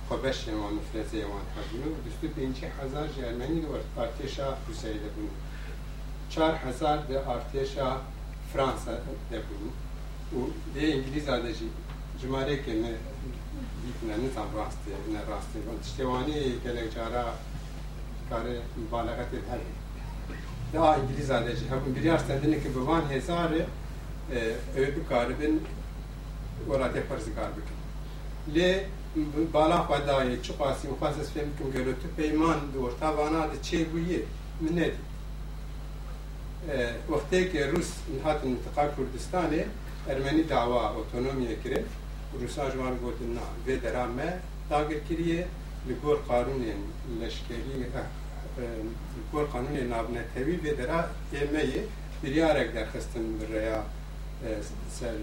[0.08, 5.28] خبش وان فرنسیا وان حبونو دستو پینچه هزار جرمنی دور پارتیشا روسیه ده بونو
[6.36, 7.98] 4000 ve artışa
[8.52, 8.90] Fransa
[9.32, 9.68] yapıldı.
[10.36, 10.38] O
[10.74, 11.64] de İngiliz adacı
[12.22, 12.92] cumare ke ne
[13.86, 15.82] gitne ne tam rastı ne rastı.
[15.82, 16.32] Tiştevani
[16.64, 17.24] gelek cara
[18.30, 19.58] kare mübalagat eder.
[20.74, 21.64] Daha İngiliz adacı.
[21.68, 23.66] Hem bir yaş tendini ki bevan hezarı
[24.32, 25.62] e, öbür karibin
[26.70, 27.78] orada parzikar bikin.
[28.54, 28.86] Le
[29.52, 33.58] بالا خدای چه قاسی و خاص فهم کم گلو تو پیمان دور تا وانا ده
[33.62, 34.22] چه بویه
[34.60, 35.07] منه دی
[37.10, 37.92] وقتی که روس
[38.24, 39.50] هات انتقال کردستان
[40.08, 41.84] ارمنی دعوا اوتونومیه کرد.
[42.40, 44.32] روسا جوان گفت نه به درامه
[44.70, 45.46] داگر کریه.
[45.88, 46.64] لگور قانون
[47.20, 47.86] لشکری
[49.16, 51.72] لگور قانون نابنتوی به درا ایمه
[52.22, 53.82] بریارک درخستن بریا
[54.90, 55.14] سر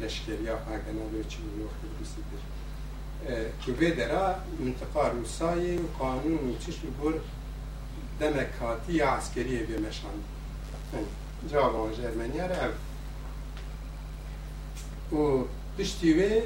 [0.00, 2.22] لشکری آگنا و چی وقتی روسی
[3.26, 7.14] در که به درا منطقه روسای قانون و چیش لگور
[8.20, 10.12] دمکاتی عسکری به مشان.
[10.92, 11.04] Demek
[11.42, 11.92] hatî ya askeriyê vê meşan.
[11.92, 12.72] Cevabı Ermeniya re ev.
[15.16, 16.44] û piştî wê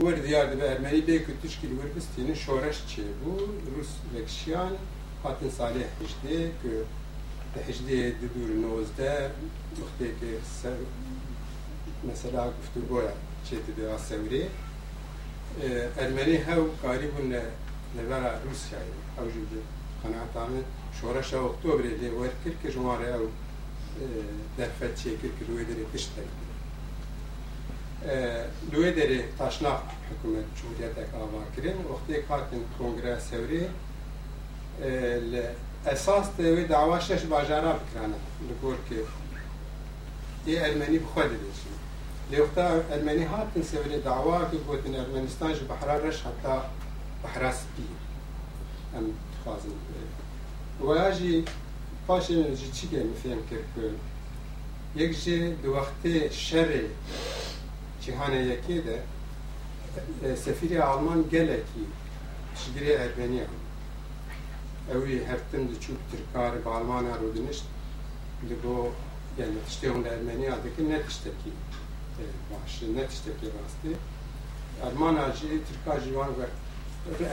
[0.00, 3.34] wer diyar dibe Ermenî bê ku tişkî li wir bistînin şoreş çêbû
[3.78, 4.72] Rus vekşiyan
[5.22, 6.84] hatin salê hejdê ku
[7.54, 9.30] di hejdê di dûr nozde
[9.76, 10.76] wextêkê ser
[12.02, 13.12] mesela guftûgoya
[13.50, 14.46] çêti diya Sewrê
[21.00, 23.28] شورشا اکتبر لی ور کرد که جواره او
[24.58, 26.22] درفت چه کرد که لوی دره تشتر
[28.72, 29.80] لوی دره تاشناف
[30.10, 33.66] حکومت جمهوریت اکراما کرن وقتی کاتن کنگره سوری
[35.86, 38.14] اساس دوی دعوا شش باجارا بکرانه
[38.50, 38.96] لگور که
[40.46, 41.76] ای ارمنی بخواد دیشن
[42.30, 46.60] لیوقتا ارمنی هاتن سوری دعوا که گوتن ارمنستان جبحرار رش حتی
[47.24, 47.86] بحراس بیر
[48.96, 49.04] ام
[49.40, 49.68] تخوازن
[50.80, 51.44] voyaĝi
[52.06, 53.90] paŝe ĝitige mi fehmte ku
[55.00, 56.84] yek jî di wextê şerê
[58.02, 58.96] cîhaneyekê de
[60.44, 61.84] sefîrê Alman gelekî
[62.56, 63.46] tişgirê Erbeniya
[64.92, 67.64] ew wî hertin diçûk tirkarê bi Almanya rûdinişt
[68.48, 68.92] li bo
[69.38, 71.52] yani tiştê hûn Ermeniya dikin ne tiştekî.
[72.20, 73.92] E, Baş ne tiştekî rastî.
[74.86, 76.30] Ermana jî Tirka jî wan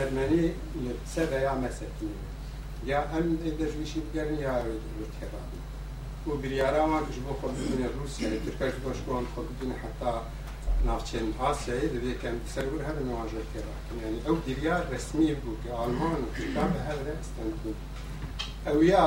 [0.04, 0.42] Ermenî
[0.84, 2.33] li ser veya mesettinê
[2.92, 3.28] یا ئەم
[3.60, 4.56] دەژویشی بگەرن یا
[5.00, 5.48] مرتێبان
[6.28, 10.14] و بریاراوانکەش بۆ خۆبوونە رووسیای ترکەش بۆشکۆن خۆبوونە حتا
[10.88, 16.70] ناوچێن ئاسیایی دەبێتکەم سەرور هەر نەواژۆر تێڕاکنیانی ئەو دیریار ڕسمی بوو کە ئالمان و کوردان
[16.74, 17.74] بە هەر ئەستان بوو.
[18.66, 19.04] ئەو یا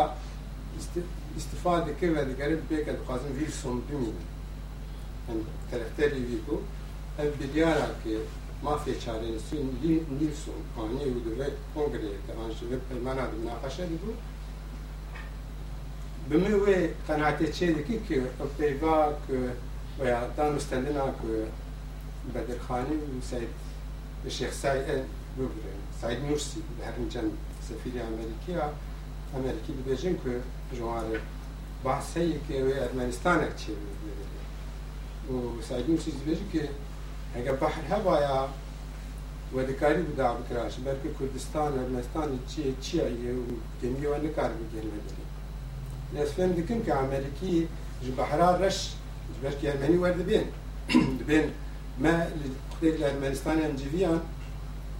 [1.41, 3.79] استفاده کرد و دیگری بێکە دخوازم ویرسۆن
[5.31, 5.39] ان
[5.70, 6.66] تەرەفتەری وی بوو
[7.18, 8.14] ئەم بریارا کە
[8.64, 9.55] mafya çaresi
[10.20, 14.14] Nilsson ani u ve kongreye te anji ve pelmana de münakaşa dibu
[16.32, 19.38] bimi ve kanaate çediki ki o peyva ki
[19.99, 21.45] veya danustendina ki
[22.34, 23.47] بدرخانی و سید
[24.30, 24.86] شیخ سعید
[25.38, 27.32] بگره سعید نورسی هرنجان
[27.62, 28.53] سفیر امریکی
[29.36, 30.41] امریکی ببیجن که
[30.78, 31.05] جوار
[31.84, 36.70] بحثی که ارمنستان چی و سعید نورسی ببیجن که
[37.37, 38.39] ئەگە بەحر هەوایە
[39.57, 40.74] وەدەکاری بدا بکراش.
[40.87, 43.05] بەرکە کوردستانە مەستانی چیە چیە
[43.41, 43.45] و
[43.80, 45.24] گەنگەوە نکار بگەن لەدەێ
[46.14, 47.57] لەسفێن دکن کە ئەمریکی
[48.03, 48.78] ji بەحرا ڕەش
[49.43, 50.47] بەرکی ئەرمەنی وەردەبێن
[51.20, 51.47] دبێن
[52.03, 52.14] مە
[52.70, 54.20] قوتێک لە ئەرمەنستان ئەمجیویان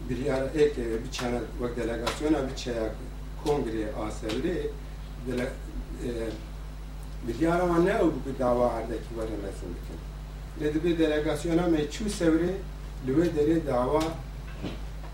[0.09, 0.74] بریار ئێک
[1.05, 2.84] بچەنە وەک دەلەگاسیۆنا بچەیە
[3.43, 4.59] کۆنگری ئاسەلێ
[7.26, 8.09] بریارەوان نە ئەو
[8.41, 10.01] داوا هەردەکی وەرە مەسن بکەن
[10.61, 12.52] le dibê delegasyona me çû sewrê
[13.07, 14.02] li wê derê dawa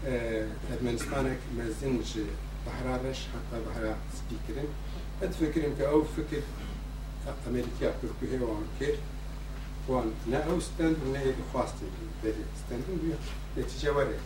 [0.06, 2.24] e, Ermenistanek mezin ji
[2.66, 4.68] behra reş heta behra spîkirin
[5.22, 6.44] ed fikirin ke ew fikir
[7.48, 8.96] Amerîkaya pirkuhê wan kir
[9.86, 11.90] wan ne ew stendû ne yekî xwastin
[12.22, 13.16] derê stendû bûye
[13.56, 14.16] netîce were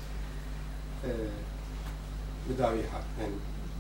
[2.49, 3.39] bi dawî hat yani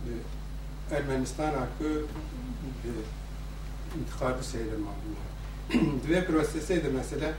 [0.09, 2.91] e, Ermenistan'a ku e,
[3.99, 5.36] intikabı seyremanlar.
[6.09, 7.35] dve proseseydi mesela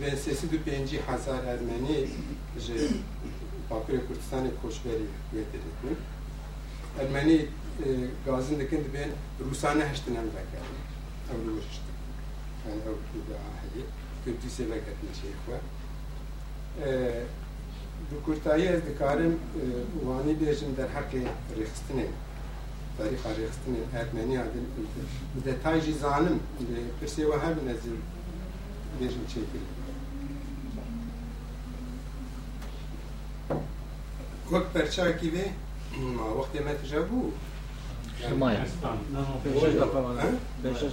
[0.00, 2.08] vensesi du penci hazar ermeni
[2.58, 2.88] ji
[3.70, 5.96] Bakırya Kurdistanê koçberî hükümetê dikin.
[7.00, 7.88] Ermenî e,
[8.26, 9.10] gazin dikin dibên
[9.50, 10.78] Rûsane heştin hem vekerin.
[11.30, 11.94] Ew li wir hiştin.
[12.68, 12.96] Yani ew
[13.28, 13.84] li ahiyê.
[14.24, 15.56] Kurdîsê şey veketin çêxwe.
[18.10, 19.38] Bi Kurtayî ez dikarim
[20.04, 21.22] wanî e, bêjim derheqê
[21.58, 22.06] rêxistinê.
[22.99, 24.67] rextine tarih rextine Ermeni adın
[25.35, 26.39] bir detay zanim
[27.01, 27.91] bir şey var hem nezir
[29.01, 29.63] bejim çekil.
[34.51, 35.45] وقت برچاکی به
[36.17, 37.21] ما وقتی ما تجابو
[38.21, 38.65] شماية
[39.45, 40.25] بشش دقيقة معنا
[40.63, 40.91] بشش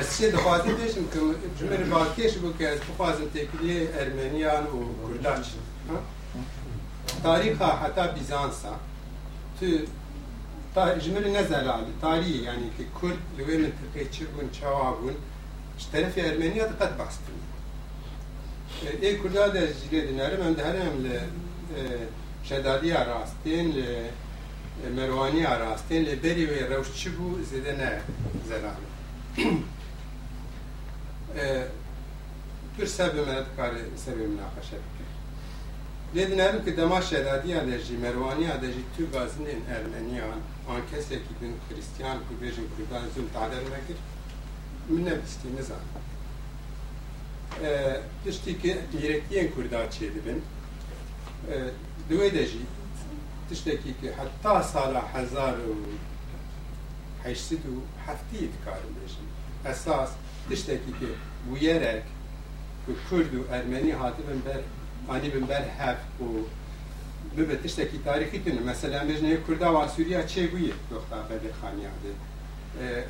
[0.00, 1.20] Esçe de xwazim dêjim ki
[1.58, 5.62] cimerê balkêş bû ki ez bixwazim têkiliyê Ermeniyan û Kurdan çin.
[7.22, 8.72] Tarîxa heta Bizansa
[9.58, 9.66] tu
[10.74, 15.16] cimerê ne zelalî, tarîyê yani ki Kurd li wê mintiqê çirbûn, çawabûn
[15.78, 17.44] ji terefê Ermeniya diqet behs kirin.
[19.02, 21.20] Ê Kurda de ji lê dinêrim em diherem li
[22.44, 24.10] şedadiya rastên li
[24.96, 28.00] merovaniya rastên li berî wê rewş çi bû zêde ne
[28.48, 28.88] zelalî.
[31.35, 32.79] ده هم ل شدادی راستین ل مروانی آراستین لبری و روش چی بو زده نه
[32.79, 35.09] زلان پر سبب من کار سبب مناقشه بکن
[36.13, 41.33] لیدن هرم که دما شهدادی آدجی مروانی آدجی تو بازن این ارمنیان آن کسی که
[41.41, 43.99] بین کریستیان که بیجن کردان زون تعدل نکر
[44.89, 45.79] من نبستی نزان
[48.25, 50.41] تشتی که دیرکتین کردان چه دبن
[52.09, 52.65] دوی دجی
[53.49, 55.75] تشتكي كي حتى سال حزار و
[57.23, 59.25] حيشتد و حفتي تكارم بيجن
[59.65, 60.09] اساس
[60.48, 61.10] tiştekî ki
[61.50, 62.02] bu yerek
[63.08, 64.60] Kurd û Ermenî hatibin ber
[65.14, 66.26] anîbin ber hev û
[67.36, 72.10] bibe tiştekî tarîxî tune mesela mejneyê Kurda va Sûriya çêbûyê doxta Bedirxaniya de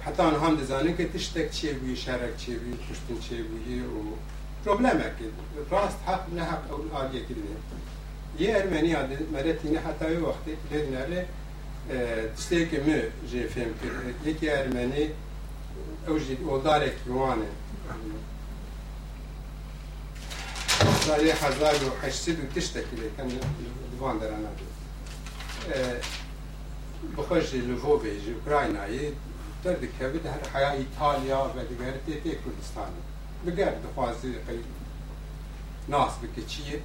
[0.05, 4.01] heta nihan e, dizanin ki tiştek çêbûyî şerek çêbûyî kuştin çêbûyî û
[4.65, 5.13] problemek
[5.71, 7.57] rast haq ne haq ew aliyê kirine
[8.39, 11.25] yê Ermeniya de mere tîne heta wê wextê e, ki dêdinere
[12.37, 13.93] tiştekî min jê fêm kir
[14.27, 15.11] yekî Ermenî
[16.06, 17.46] که می جه فهم کرد یکی ارمنی او جید اولدار کیوانه
[21.02, 23.40] سالی هزار و هشتید و تشتکی لیکن
[24.00, 24.50] دوان در آنها
[27.18, 29.12] بخوش لوفو بیجی اوکراینایی
[29.64, 33.02] در دکه هر حیا ایتالیا و دیگر تیتی کردستانی
[33.48, 34.64] بگرد دخوازی قیل
[35.90, 36.82] ناس بکه چیه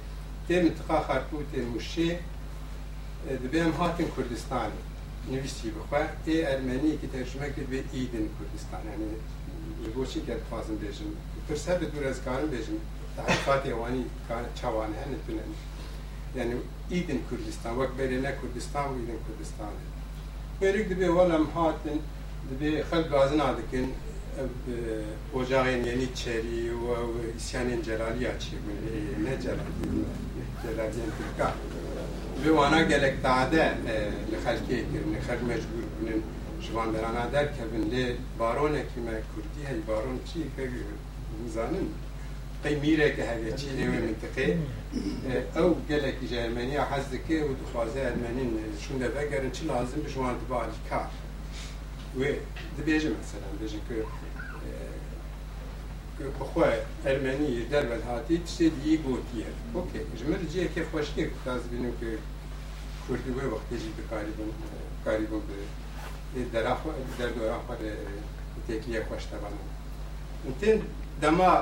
[0.49, 2.11] تێ منتقا خارکوو تێ موشێ
[3.43, 4.69] دەبێم هاتن کوردستان
[5.31, 9.07] نویستی بخوا ئێ ئەرمەنیەکی تەرجمە کرد بێ ئیدن کوردستان یعنی
[9.95, 11.11] بۆچی گەرخوازم بێژم
[11.47, 12.77] پرسە بە دوورەزگارم بێژم
[13.17, 14.03] تعریفاتی ئەوانی
[14.59, 15.49] چاوان هەن نتونن
[16.37, 16.55] یعنی
[16.93, 19.73] ئیدن کوردستان وەک بەرێ نە کوردستان و ئیدن کوردستان
[20.61, 21.99] وێرێک دەبێ وەڵام هاتن
[22.49, 23.87] دەبێ خەل گازنا دەکەن
[25.33, 26.95] ocağın yeni çeri ve
[27.37, 28.61] isyanın celali açıyor.
[29.23, 29.73] Ne celali?
[30.63, 31.53] Celaliyen Türk'a.
[32.44, 33.74] Ve ona gelek dade
[34.30, 36.22] li xelkê kirin, xelk mecbur bûnin
[36.62, 40.40] ji van derana derkevin lê baronekî me Kurdî hey baron çi
[41.54, 41.94] zanin
[42.62, 44.46] qey mîreke heye çî lê wê mintiqê
[45.56, 48.50] ew gelekî ji Ermeniya hez dike û dixwaze Ermenîn
[48.82, 51.06] şûn de vegerin çi lazim bi ji wan dibe alîkar.
[52.18, 52.30] Wê
[56.40, 56.66] بخوا
[57.04, 62.10] ئەرمەنی دەربەت هاتی تشتێ دی گوتیە ئۆکێ ژمر جیەکێ خۆشتێ تاز بینم کە
[63.04, 64.50] کوردوێ وەختێژی بکاری بن
[65.04, 65.38] کاری بۆ
[67.18, 67.58] دەردۆرا
[68.66, 69.64] تێکیە خۆشتەبانە
[70.60, 70.78] تێن
[71.22, 71.52] دەما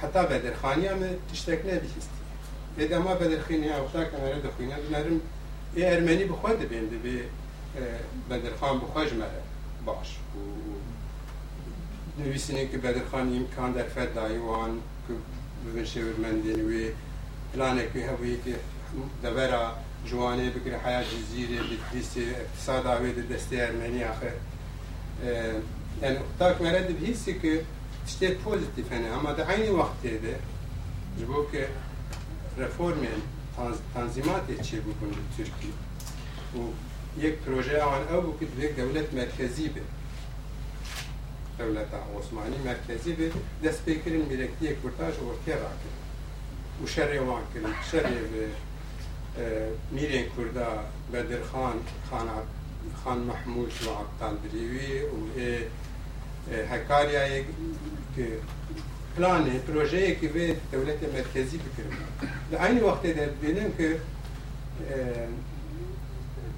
[0.00, 2.22] حتا بەدرخانیا من تشتێک نەبیستی
[2.82, 5.18] ێ دەما بەدرخینی ئەوتا کەمەرە دەخوینە بنەرم
[5.80, 7.16] ێ ئەرمەنی بخوا دەبێن دەبێ
[8.28, 9.42] بەدرخان بخۆژمەرە
[9.86, 10.10] باش.
[10.34, 10.40] و
[12.19, 15.13] نویسینه که بدرخان امکان در فد دایوان که
[15.65, 16.89] ببن شورمندین و
[17.53, 18.55] پلانه که هوی که
[19.23, 19.71] دبرا
[20.05, 24.31] جوانه بکر حیات جزیره بتریس اقتصاد آوید دسته ارمنی آخر
[26.01, 27.61] yani tak merede bir hissi ki
[28.07, 30.35] işte pozitif hani ama da aynı vakti de
[31.27, 31.67] bu ki
[32.59, 33.19] reformen
[33.55, 35.73] tanz, tanzimat etçi bu bunu Türkiye
[36.53, 36.61] bu
[37.21, 39.83] yek proje an ev bu ki devlet merkezi bir
[41.58, 41.86] دولت
[42.18, 43.30] عثمانی مرکزی به
[43.64, 45.80] دست بکرین میرکتی کورتاژ ورکی را کرد
[46.84, 48.46] و شر وان کرد شر به
[49.90, 51.74] میرین کردا بدر خان
[52.10, 52.28] خان
[53.04, 55.08] خان محمود و عبدال بریوی و
[56.70, 57.42] هکاریا
[58.16, 58.28] که
[59.16, 61.96] پلان پروژه که به دولت مرکزی بکرم
[62.52, 63.96] در aynı وقت در بینم که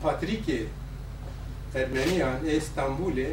[0.02, 0.66] پاتریک
[1.74, 3.26] ارمنیان استانبول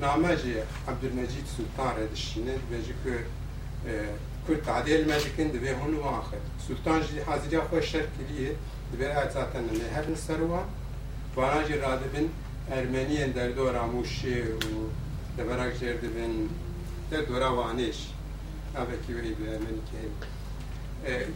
[0.00, 0.54] نامجي
[0.88, 3.10] عبد المجيد سلطان ردشينه بيجي كو
[4.48, 6.38] كل تعديل ماجيكن دبي هون واخر
[6.68, 8.52] سلطان جي حاضر خوش شركليه
[8.92, 10.62] دبي قاعد ذاتن من هر نسروا
[11.36, 12.28] وانا جي رادبن
[12.72, 14.58] ارمنيا در دورا موشي و
[15.38, 16.48] دبراك جير دبن
[17.10, 17.96] در دورا وانيش
[18.76, 19.80] ابكي وي بارمني
[21.04, 21.26] كهل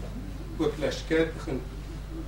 [0.60, 1.60] وكلاشكر بخن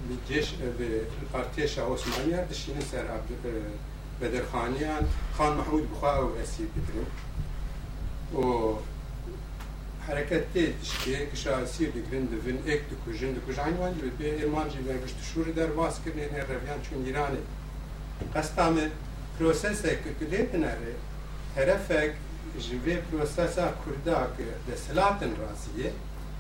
[0.09, 3.31] بالجيش بالارتيش عثمانيا دشينه سر عبد
[4.21, 5.05] بدرخانیان
[5.39, 7.07] خان محمود بخوا و اسیر بکرم
[8.43, 8.75] و
[10.09, 14.79] حرکت تی تشکی کشا اسیر بکرن دفن ایک دکوژن دکوژ عنوان جبت به ایرمان جی
[14.79, 17.39] برگشت شور در باز کرنه نه رویان چون ایرانه
[18.35, 18.79] قصدام
[19.39, 20.95] پروسس که کلیت نره
[21.55, 22.13] طرفک
[22.61, 25.93] جوی پروسسا کردا که دسلاتن راسیه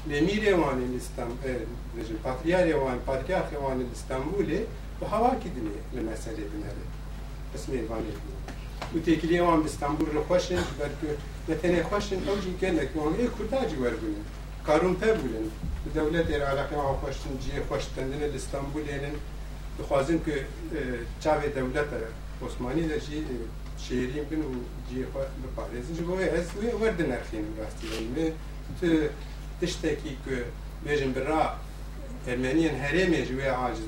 [0.07, 1.66] لمیر وان استانبول
[1.97, 4.59] بجن پاتریار وان پاتریارخ وان استانبول
[5.03, 6.42] و هوا کدنه لمساله
[7.51, 8.12] بنره اسم ایوانی
[8.94, 10.62] و تێکلی ئەوان ئستانبول لە خۆشن
[11.49, 14.22] بەتەنێ خۆشن ئەو جی گەلێکوان ێ کورتاجی وەربوون
[14.66, 15.47] کارون پێ بوون
[15.97, 19.16] دەولەت عراقی ئەو خۆشتن جێ خۆشتەندنە لە ئستانبول لێنن
[19.78, 20.34] dixwazim ku
[21.22, 21.99] çavê dewleta
[22.47, 23.18] Osmanî de jî
[23.84, 24.53] şêrîn bin û
[24.88, 28.26] ciyê xwe biparêzin ji bo wê ez wê werdinexînim rastî me
[28.78, 28.88] tu
[29.61, 30.36] tiştekî ku
[30.84, 31.42] bêjin bi ra
[32.30, 33.86] Ermeniyên herêmê ji wê aciz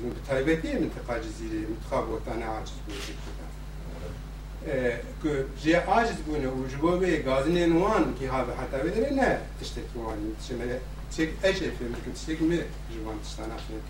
[4.66, 5.28] mintiqa cizîrê mintiqa botane aciz bûn ku
[5.64, 9.38] jê aciz bûne û ji bo wê gazinên wan kî have heta wê derê ne?
[9.58, 10.78] Tiştekî wan tişemele
[11.10, 13.82] tiştek eş fêm dikim tiştek me ji wan tiştana fêm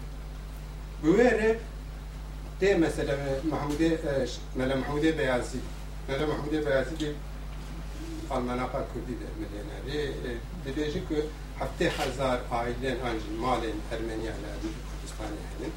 [1.02, 1.58] bi wê re
[2.60, 3.16] tê mesela
[3.50, 3.90] Mahmudê
[4.54, 5.58] Mele Mahmudê Beyazî
[6.08, 7.12] Mele Mahmudê Beyazî ki
[8.30, 10.02] Almanaqa Kurdî de milênerê
[10.64, 11.14] dibêje ku
[11.60, 15.72] heftê hezar ailên an jî malên Ermeniya li Kurdistanê henin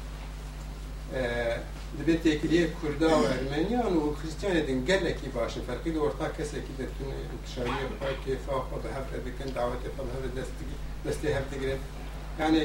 [1.96, 8.16] دبێ تێکریە کووردا و ئەرمنیان و خستیانێتن گەلێکی باشە فەرقی لە وەرتا کەسێکی دەتونشانی پای
[8.24, 11.82] کێفا خۆ بە هەفتە دەکەن داوەتی خۆ هەر دەستگی دەستی هەردەگرێت
[12.40, 12.64] یانێ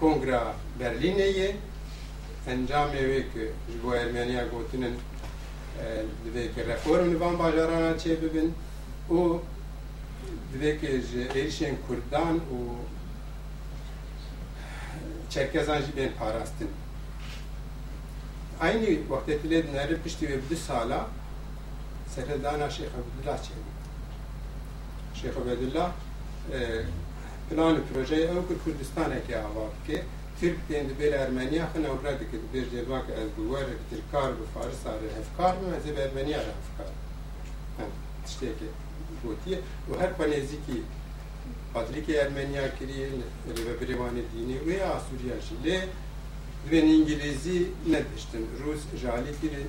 [0.00, 1.56] Kongra Berlînê ye
[2.48, 4.94] encamê wê ku ji bo Ermeniya gotinin
[6.26, 8.54] divê ki reform li van bajarana çê bibin
[9.10, 9.38] û
[10.54, 12.58] divê ki ji êrişên Kurdan û
[14.96, 16.70] Çerkezan jî bên parastin.
[18.60, 21.06] Aynı wextê tilê dinêre piştî wê bi du sala
[22.14, 23.70] serhildana Şeyx Ebedullah çêbû
[25.20, 25.90] Şeyx Ebedullah
[27.50, 30.02] planı projeyi ew kir Kurdistanekê ava bike
[30.40, 35.08] Türk tên dibê Ermeniya dibê jêva ki ez bi were bi Tirkar bi Farisa re
[35.18, 36.92] hevkar bim ez ê bi Ermeniya re hevkar
[38.26, 38.68] tiştekê
[39.24, 39.58] gotiye
[39.90, 40.78] û her xwe nêzîkî
[42.78, 45.78] Kiriye li ve birêvanê dînî wê a Sûriya jî lê
[46.64, 47.60] divên îngilîzî
[47.92, 49.62] nediştin Rûs ji alî kiri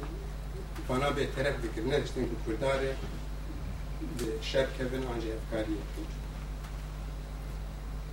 [0.89, 2.91] bana bêteref dikir nediştin bi Kurdarê
[4.17, 6.17] bi şer kevin an jî hevkariyê kirin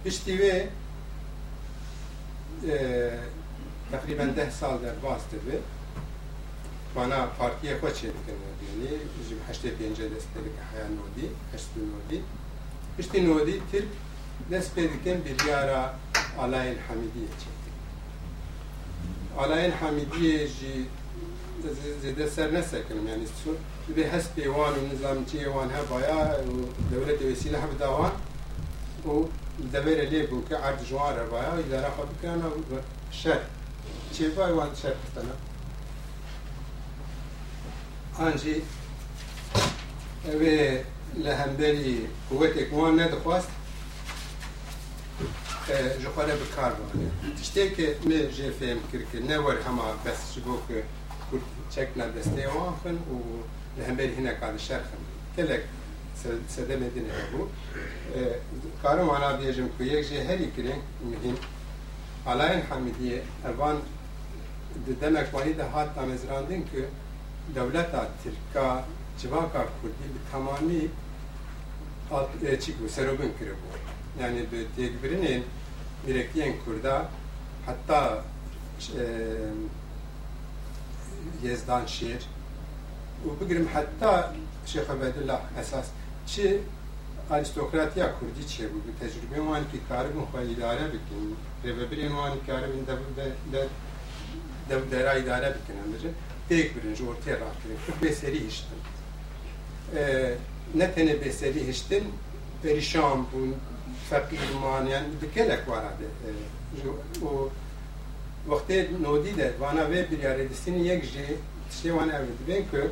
[0.04, 0.66] piştî wê
[3.90, 5.58] teqrîben deh sal derbas dibe
[6.96, 8.90] bana partiye çê dikin yani
[9.28, 10.64] ji heştê pêncê dest pê dike
[12.98, 13.20] پشتی
[13.72, 13.84] تر
[14.52, 15.90] دست پیدا کن بریارا
[16.42, 17.50] علای ئالاین چه
[19.38, 20.86] علای ئالاین جی
[22.02, 23.26] زیدە سر نسکنم یعنی
[23.96, 26.20] به حس پیوان و نظامچیێوان هەباە
[26.90, 28.12] دەورەت ها هەبداوان
[29.06, 29.14] و
[29.72, 32.58] دەبێرە لێ و کە عرد ژوارە باە و اداره خە بکەنە و
[33.10, 33.40] شر
[34.12, 35.34] چی چێبای وان شر قتەنە
[38.18, 38.58] ئانجی
[40.26, 40.58] ئەوێ
[41.16, 43.48] لهمبری قوت اکوان ندخواست
[46.02, 47.10] جخواره بکار بانه
[47.40, 50.82] تشتی که می جه فهم کر که نور همه بس شبو که
[51.70, 53.18] چک ندسته آخن و
[53.78, 54.98] لهمبری هنه کاد شرخن
[55.36, 55.60] کلک
[56.48, 57.48] سده مدینه هبو
[58.82, 61.36] کارو مانا بیجم که یک جه هری کرین مهم
[62.26, 63.82] علاین حمیدیه اروان
[65.00, 66.88] دمک وانی ده هات تامزراندین که
[67.54, 68.84] دولت ترکا
[69.22, 70.90] چواکا کردی به تمامی
[72.60, 73.68] çi bû serobin kiribû
[74.20, 75.42] yani bi têkbirinên
[76.06, 77.08] mirekiyên Kurda
[77.66, 78.24] heta
[81.42, 82.22] Yezdan Şêr
[83.26, 84.34] û bigirim heta
[84.66, 85.86] Şeyx Ebedullah esas
[86.26, 86.60] çi
[87.30, 92.86] aristokratiya Kurdî çêbû bi tecrübeyên wan kî karibin xwe îdare bikin rêvebirên wan karibin
[94.68, 96.14] dev dera îdare bikin em bijin
[96.48, 98.78] têk birin ji ortaya rakirin Kurd bêserî hiştin
[99.94, 100.53] ne
[100.94, 102.04] tenê bêserî hiştin
[102.62, 103.50] perîşan bûn
[104.10, 106.06] feqîr man yani bi gelek wara de
[107.26, 107.48] û
[108.48, 111.26] wextê nodî de vana vê biryarê distînî yek jî
[111.70, 112.82] tiştê wan ew dibên ku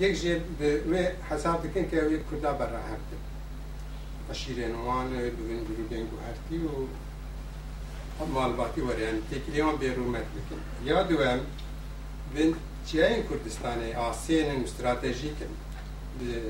[0.00, 0.14] yek
[0.60, 3.22] bi wê hesab dikin ew yek Kurda berraher din
[4.30, 6.08] aşirên wan bibin
[8.32, 10.58] malumatı var yani tekliyan bir rumetlikin.
[10.86, 11.40] Ya duem
[12.38, 12.54] ben
[12.86, 15.48] çiğin Kurdistan'ı Asya'nın stratejikin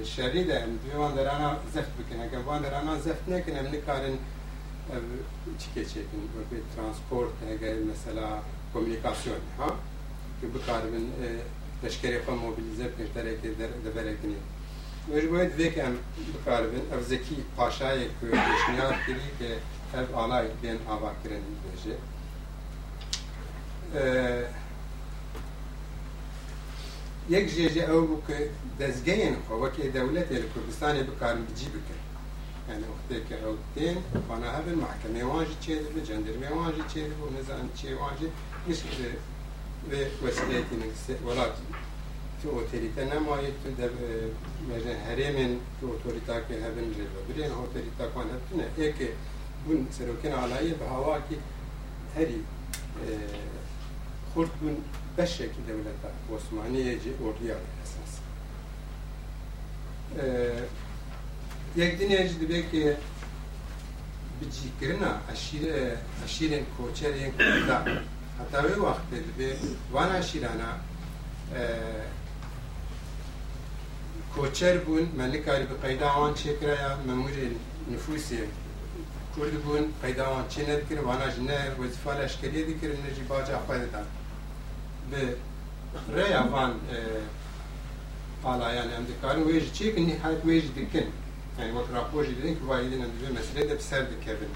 [0.04, 2.20] şerri de em duyan derana zeft bikin.
[2.20, 4.20] Eğer van derana zeft nekin em nikarin
[5.58, 6.30] çike çekin.
[6.34, 8.42] Böyle transport eğer mesela
[8.72, 9.66] komünikasyon ha
[10.40, 11.26] ki bu karibin e,
[11.82, 13.42] teşkere fa mobilize peşterek
[13.84, 14.34] deverekini.
[15.08, 19.14] Ve bu edvek em bu karibin evzeki paşaya kuyruğu düşünüyor ki
[19.98, 21.94] er alle den har vært religiøse.
[27.36, 28.36] یک جێژێ ئەو بوو کە
[28.80, 32.00] دەستگەیان خۆوەکی دەولەت لە کوردستانی بکارن بجی بکەن
[32.68, 38.28] یعنی وقتێککە ئەو دێن خۆنا هەبن محکەمێوانژی چێ بە جەندرمێوانژی چێ بوو نەزان چێوانژی
[38.66, 38.86] مشک
[39.88, 40.76] بێ وەسلێتی
[41.26, 41.66] وڵاتی
[42.40, 43.68] تو ئۆتەریتە نەمایێت تو
[44.68, 49.10] مێژە هەرێمێن تو ئۆتۆریتاکە هەبن لێ بەبرێن ئۆتەریتاکوان هەبتنە ئێکێ
[50.80, 51.36] bi hawakî
[52.14, 52.40] herî
[54.34, 54.76] xurt bûn
[55.18, 58.12] beşekî devleta Osmaniyê jî orduya esas.
[61.76, 62.96] Yek dinê jî dibe ki
[64.40, 65.12] bicîkirina
[66.24, 67.78] eşîrên koçerên Kurda
[68.38, 69.56] heta wê wextê dibe
[69.92, 70.70] vana şîrana
[74.36, 76.34] koçer bûn me nikarî bi qeyda wan
[79.36, 84.04] کرد بون پیداوان چی ندکر وانا جنه وزیفه لشکریه دیگر نجی باجا خواهد دار
[85.10, 85.36] به
[86.16, 86.72] رای وان
[88.42, 91.06] پالایان هم دکارن ویج چی که نهایت ویج دکن
[91.58, 94.50] یعنی وقت راپوش دیدن که وایدین هم دوی مسئله ده بسر دکرن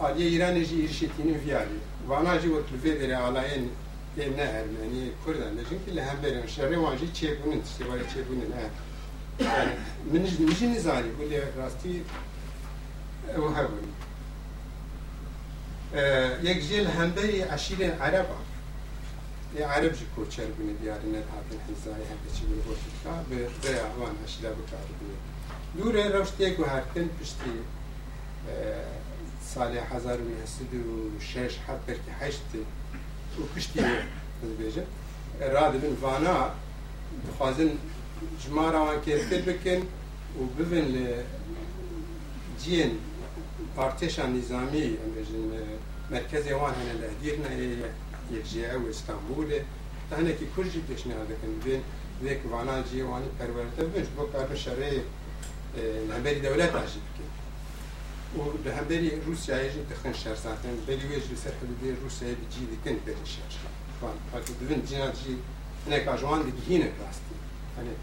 [0.01, 3.63] aliye İranê jî êrişetînin viyalî vana jî wek li vê derê alayên
[4.17, 7.63] ên ne Ermenî Kurdan de çünkü li hemberên şerê wan jî çêbûnin
[19.57, 25.15] يعربجي كوتشر بني ديارنا هذا الحزاي هذا شيء من بوتكا بضيع وان هشلا بكاربني
[25.77, 27.55] دور روشتيك وهرتن بشتي
[29.53, 32.65] سالي حزار من هسدو شش حد بركي حشت
[33.39, 34.03] وكشتي
[34.59, 34.85] بيجا
[35.41, 36.53] راد من فانا
[37.27, 37.75] دخوازن
[38.45, 39.83] جمارا وان كيرتر بكن
[40.39, 41.07] وببن
[42.65, 42.99] جين
[43.77, 44.97] پارتشان نظامی
[46.11, 47.49] مرکز وان هنه لهدیرنا
[48.29, 49.65] کیجی و استانبوله.
[50.09, 51.81] تا نه کی کوچی پیش نه ده کن بین
[52.23, 54.99] یک وانجی وانی پرورت بیش بود که شرای
[56.09, 57.35] نهبری دولت آجیب کرد
[58.37, 60.75] و به همبری روسیه این تخم شر ساتن.
[60.87, 64.85] بری ویش به سر حدودی روسیه بیجی دکن بیش شر شد فان فکر کن بین
[64.85, 65.37] جنگی
[65.89, 67.35] نه کجوان دیگه هی نکردی
[67.77, 67.93] هنی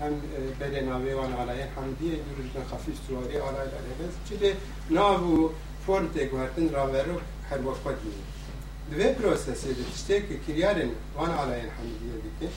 [0.00, 0.20] هم
[0.60, 4.56] بری نامی وان علاه هم دیه یورجن خفیش سواری علاه داره بس چیله
[4.90, 5.48] نامو
[5.86, 7.06] فورت گوهرتن را ورک
[7.50, 8.35] هر وقت می‌کنیم.
[8.90, 12.52] دوی پروسسی دی تشتی که کریارن وان علاین حمیدیه دیکه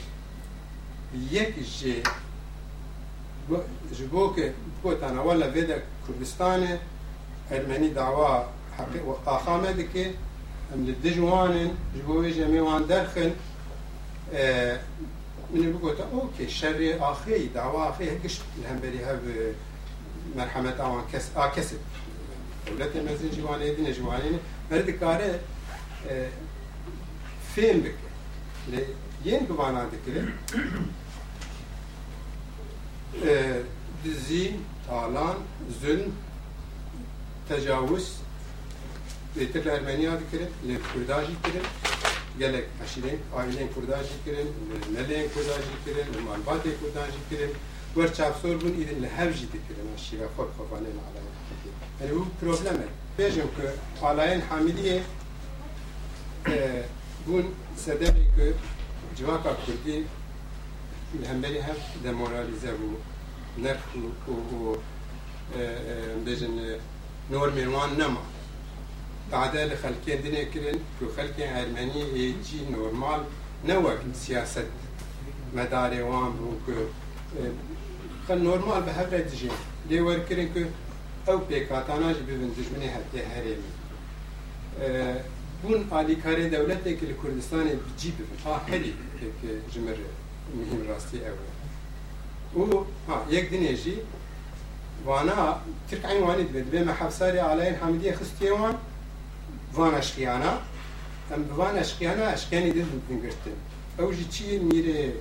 [1.36, 2.02] یک جه
[3.98, 6.66] جبو که بوتان اولا ویده کردستان
[7.50, 8.44] ارمنی دعوا
[8.78, 10.14] حقیق و آخامه دیکه
[10.74, 13.32] ام لدجوانن جبوی جمیوان درخن
[15.54, 19.20] من بقول أوكي شر أخي دعوة أخي هكش الهمبري هب
[20.36, 21.76] مرحمت اوان کس آکسی
[22.66, 24.38] كسب مزین مزين جواني دين
[24.70, 25.40] مرد کاره
[27.56, 27.94] bike
[28.70, 28.84] li
[29.24, 30.30] yên bivana dikirin
[34.04, 34.54] dizîn
[34.86, 35.36] talan
[35.80, 36.12] zulm
[37.48, 38.20] tecavüz
[39.38, 41.66] Lêtir li Ermeniya dikirin, li Kurda jî kirin,
[42.38, 44.48] gelek eşîrên ailên Kurda jî kirin,
[44.94, 47.52] neleyên Kurda jî kirin, li malbatê Kurdan jî kirin,
[47.94, 51.30] wer çavsor bûn îdin li hev jî dikirin şîra xwe xwevanên alayên
[52.00, 52.88] Yani bu problem e.
[53.18, 53.48] Bêjim
[54.00, 54.40] ku alayên
[57.26, 57.46] Bûn
[57.84, 58.44] sedemê ku
[59.16, 59.96] civaka Kurdî
[61.20, 62.90] li hemberî hev demoralize bû
[63.64, 63.82] nerx
[64.28, 64.76] û
[66.26, 66.54] bêjin
[67.30, 68.22] normên wan nema
[69.32, 73.20] بعدا لخلكين دنيا كرن كو خلكين أرمني يجي نورمال
[73.68, 74.64] نوك سياسة
[75.54, 76.32] مداري وان
[76.66, 76.72] كو
[78.28, 79.50] خل نورمال بهبرة دجين
[79.88, 80.60] لي ور كرن كو
[81.28, 83.70] أو بيكاتانا جي ببن دجمني حتى هرمي
[85.63, 89.97] بون آلی کاری دولتی که کردستان بجی ببن آه هلی که جمر
[90.55, 93.97] مهم راستی اوه و ها یک دنیجی
[95.05, 95.61] وانا
[95.91, 98.77] ترك عين واني دبي دبي ما حفصاري على حمدية خستي وان
[99.73, 100.61] وان اشقيانا
[101.35, 103.57] ام بوان اشقيانا اشقياني دل بنگرتن
[103.99, 105.13] او جي چي ميري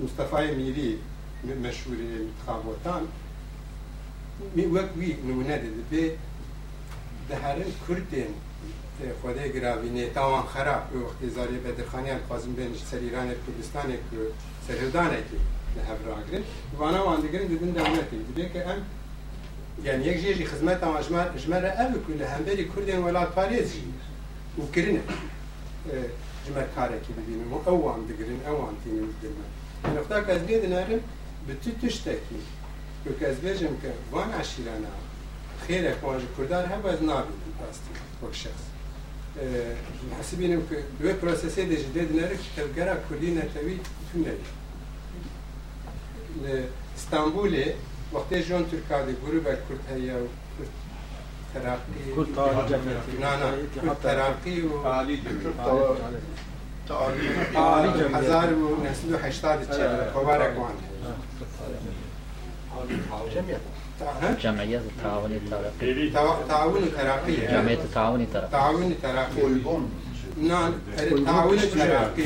[0.00, 0.98] مصطفى ميري
[1.44, 3.06] مشهور انتخابوتان
[4.56, 6.16] مي وك وي نمونه دبي
[7.30, 7.72] دهرن
[9.21, 10.91] خود گراوی نیتا و خراب.
[10.91, 14.17] که وقتی زاری بدرخانی القازم بین سر ایران کردستان که
[14.67, 15.37] سرهدان که
[15.77, 16.43] لحب را گرن
[16.77, 18.17] وانا وان دیگرین دیدن دولتی.
[18.35, 18.77] دیگه که ام
[19.83, 23.93] یعنی یک جیجی خدمت هم اجمر اجمر او که لهمبری کردین ولات پاریز جی.
[24.57, 25.01] و کرنه
[26.47, 27.53] جمر کاره که ببینم.
[27.53, 30.99] او اوان دیگرین وان تینم دیگرین نقطه که از بید نارم
[31.47, 32.41] به تو تشتکی
[33.19, 34.87] که از بیجم که وان عشیرانا
[35.67, 37.89] خیره که کردار هم باید نابیدن پاستی.
[38.23, 38.66] وک شخص.
[41.20, 43.80] پروسسی دیجی دید نرک تلگرا کلی نتوی
[44.12, 44.30] تونلی
[46.96, 47.64] استانبول
[48.12, 50.28] وقتی جون ترکادی گروه کرد هیا و
[50.58, 50.70] کرد
[51.54, 55.18] ترقی كل طالب جمعية نه نه کرد ترقی و تعالي
[57.56, 60.72] آه، هزار و نسل و هشتاد چه مبارک وان
[63.34, 63.75] جميع ها؟
[64.43, 66.09] جمعية التعاون الترقي
[66.47, 69.77] تعاون الترقي جمعية التعاون الترقي تعاون الترقي
[70.41, 72.23] نعم التعاون الترقي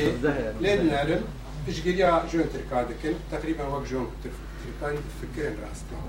[0.61, 1.21] لين نعلم لدنارن
[1.67, 5.99] تشجيريا جون تركادكن تقريبا وقت جون تركادي تفكرن راستنا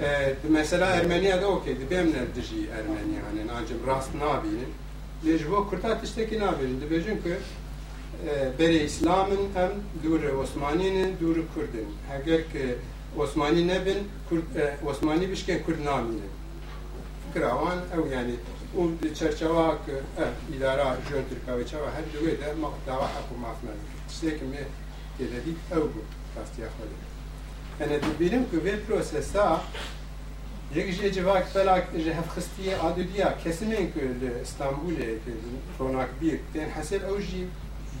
[0.00, 4.66] آه، مثلا أرمانيا ده أوكي دبيمنا الدجي أرمانيا يعني نعجم راس نابين
[5.22, 7.36] ليش هو كرتات تشتكي نابين دبيجن كه
[8.28, 9.70] آه، بري إسلامن هم
[10.04, 12.42] دور عثمانين دور كردن هكذا
[13.18, 13.98] Osmanî nebin,
[14.86, 16.28] Osmanî bişke Kurd namîne.
[17.32, 18.34] Fikra wan ew yani
[18.78, 22.54] û di çerçeva ki ev îdara jiyên Tirkiye ve çawa her duwê de
[22.86, 23.74] dava heqû maf nebe.
[24.08, 24.62] Tiştekî me
[25.18, 26.00] têdedît ew bû
[26.40, 26.96] rastiya xwedê.
[27.80, 29.60] Yani dibînim ki vê prosesa
[30.74, 35.18] Yek ji civak felak ji hevxistiye adudiya kesimên ku li İstanbulê
[35.80, 37.46] ronak bir tên heseb ew jî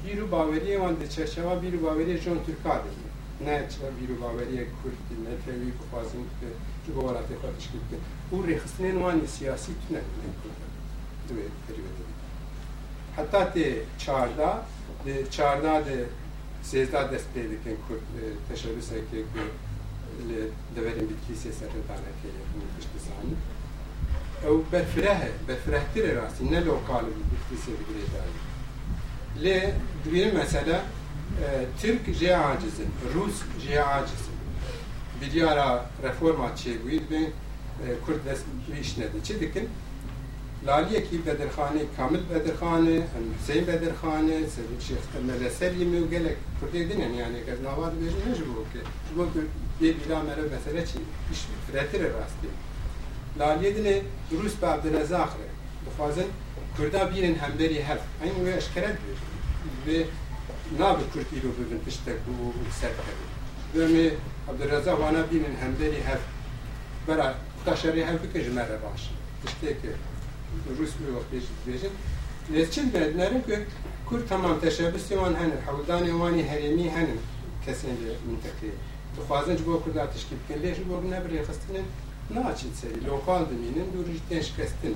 [0.04, 3.09] bîr û baweriye wan di çerçeva bîr û baweriye jiyên Tirkiye
[3.44, 6.46] neće viru baverije kurti, netevi popazim te,
[6.84, 7.96] ki govarate katiš kitte.
[8.32, 10.00] U rehsnen vani siyasi tüne
[11.28, 12.04] dve tervede.
[13.16, 14.66] Hatta te çarda,
[15.04, 16.06] de çarda de
[16.62, 19.38] sezda desteydiken kurt e, teşebbüs eke ku
[20.28, 20.40] le
[20.76, 23.34] deverin bitki siyasetin tane ke yakın kıştisani.
[24.46, 28.50] Ev e, befrehe, befrehtir erasi, ne lokal bir bitki siyasetin
[29.42, 29.74] Le,
[30.04, 30.82] duyun mesela,
[31.80, 34.34] ترک جه عاجزن روس جه عاجزن
[35.20, 35.70] بریارا
[36.04, 37.22] رفورما چێگوید بێ
[38.04, 39.66] کورد دەست بیشنەدە چی دکن
[40.66, 44.36] لالیەکی بەدرخانەی کامل بەدرخانە ئەم حسین بەدرخانە
[45.28, 48.82] مەدەسەری مێ و گەلێک کوردی دنن یانێکە ناواد بێژ نەژ بۆکە
[49.16, 49.24] بۆ
[49.80, 50.98] بێبیلا مەرە مەسەرە چی
[51.66, 52.50] فرەترە ڕاستی
[53.38, 53.96] لالیە دنێ
[54.38, 55.48] روس بە عبدنەزاخرە
[55.84, 56.28] بخوازن
[56.76, 58.90] کوردا بیرن هەمبەری هەف ئەین وێ ئەشکەرە
[59.86, 60.08] بێژ
[60.78, 62.92] نابێت کورتی رو ببن پشتێک بوو سەر
[63.72, 64.06] دوێمێ
[64.50, 66.22] عبدرەزا وانە بینن هەندێری هەف
[67.06, 69.02] بەرا قوتاشاری هەر بکە ژمارە باش.
[69.42, 69.92] پشتێکە
[70.78, 70.92] روس
[71.32, 71.94] نیز بێژن
[72.52, 73.56] لێچین بێدنەرن که
[74.08, 77.20] کور تمام تشابسی وان هەن حەودانی وانی هەرێمی هەنن
[77.64, 78.74] کسین لێ منتەکەی
[79.16, 81.86] دخوازن بۆ کورددا تشکی بکەن لێش بۆ بنەبرێ خستنن
[82.58, 84.94] چند سری؟ لۆخواان دمینن دور جتنش کستن.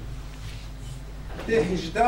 [1.46, 2.06] ده هجده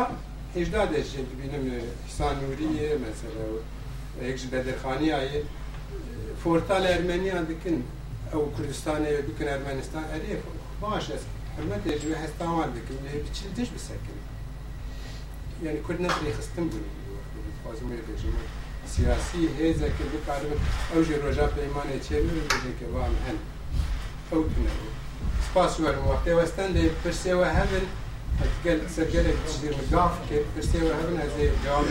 [0.56, 3.44] ecdad eşyeti bilim e, İhsan Nuriye mesela
[4.22, 5.44] ekşi bedirhaniyeyi e,
[6.44, 7.84] fortal Ermeniyan dikin
[8.32, 10.36] ev Kürdistan'a dikin Ermenistan eriye
[10.82, 11.20] baş es
[11.58, 14.16] hürmet ecvi hestan var dikin e, ne bir bir sekin
[15.64, 16.86] yani Kürdine trihstim bunu
[17.64, 18.20] fazla mevcut
[18.86, 20.42] siyasi heyze ki bu kadar
[20.96, 23.36] ev jiroja peymanı çevirir dedi ki var hem.
[24.32, 24.88] Ev tünevi
[25.50, 27.84] spasyo var vakti vestan de persewa hemen
[28.64, 31.84] قال سجلت تشديد القاف كيف تستوي هذا زي الجواب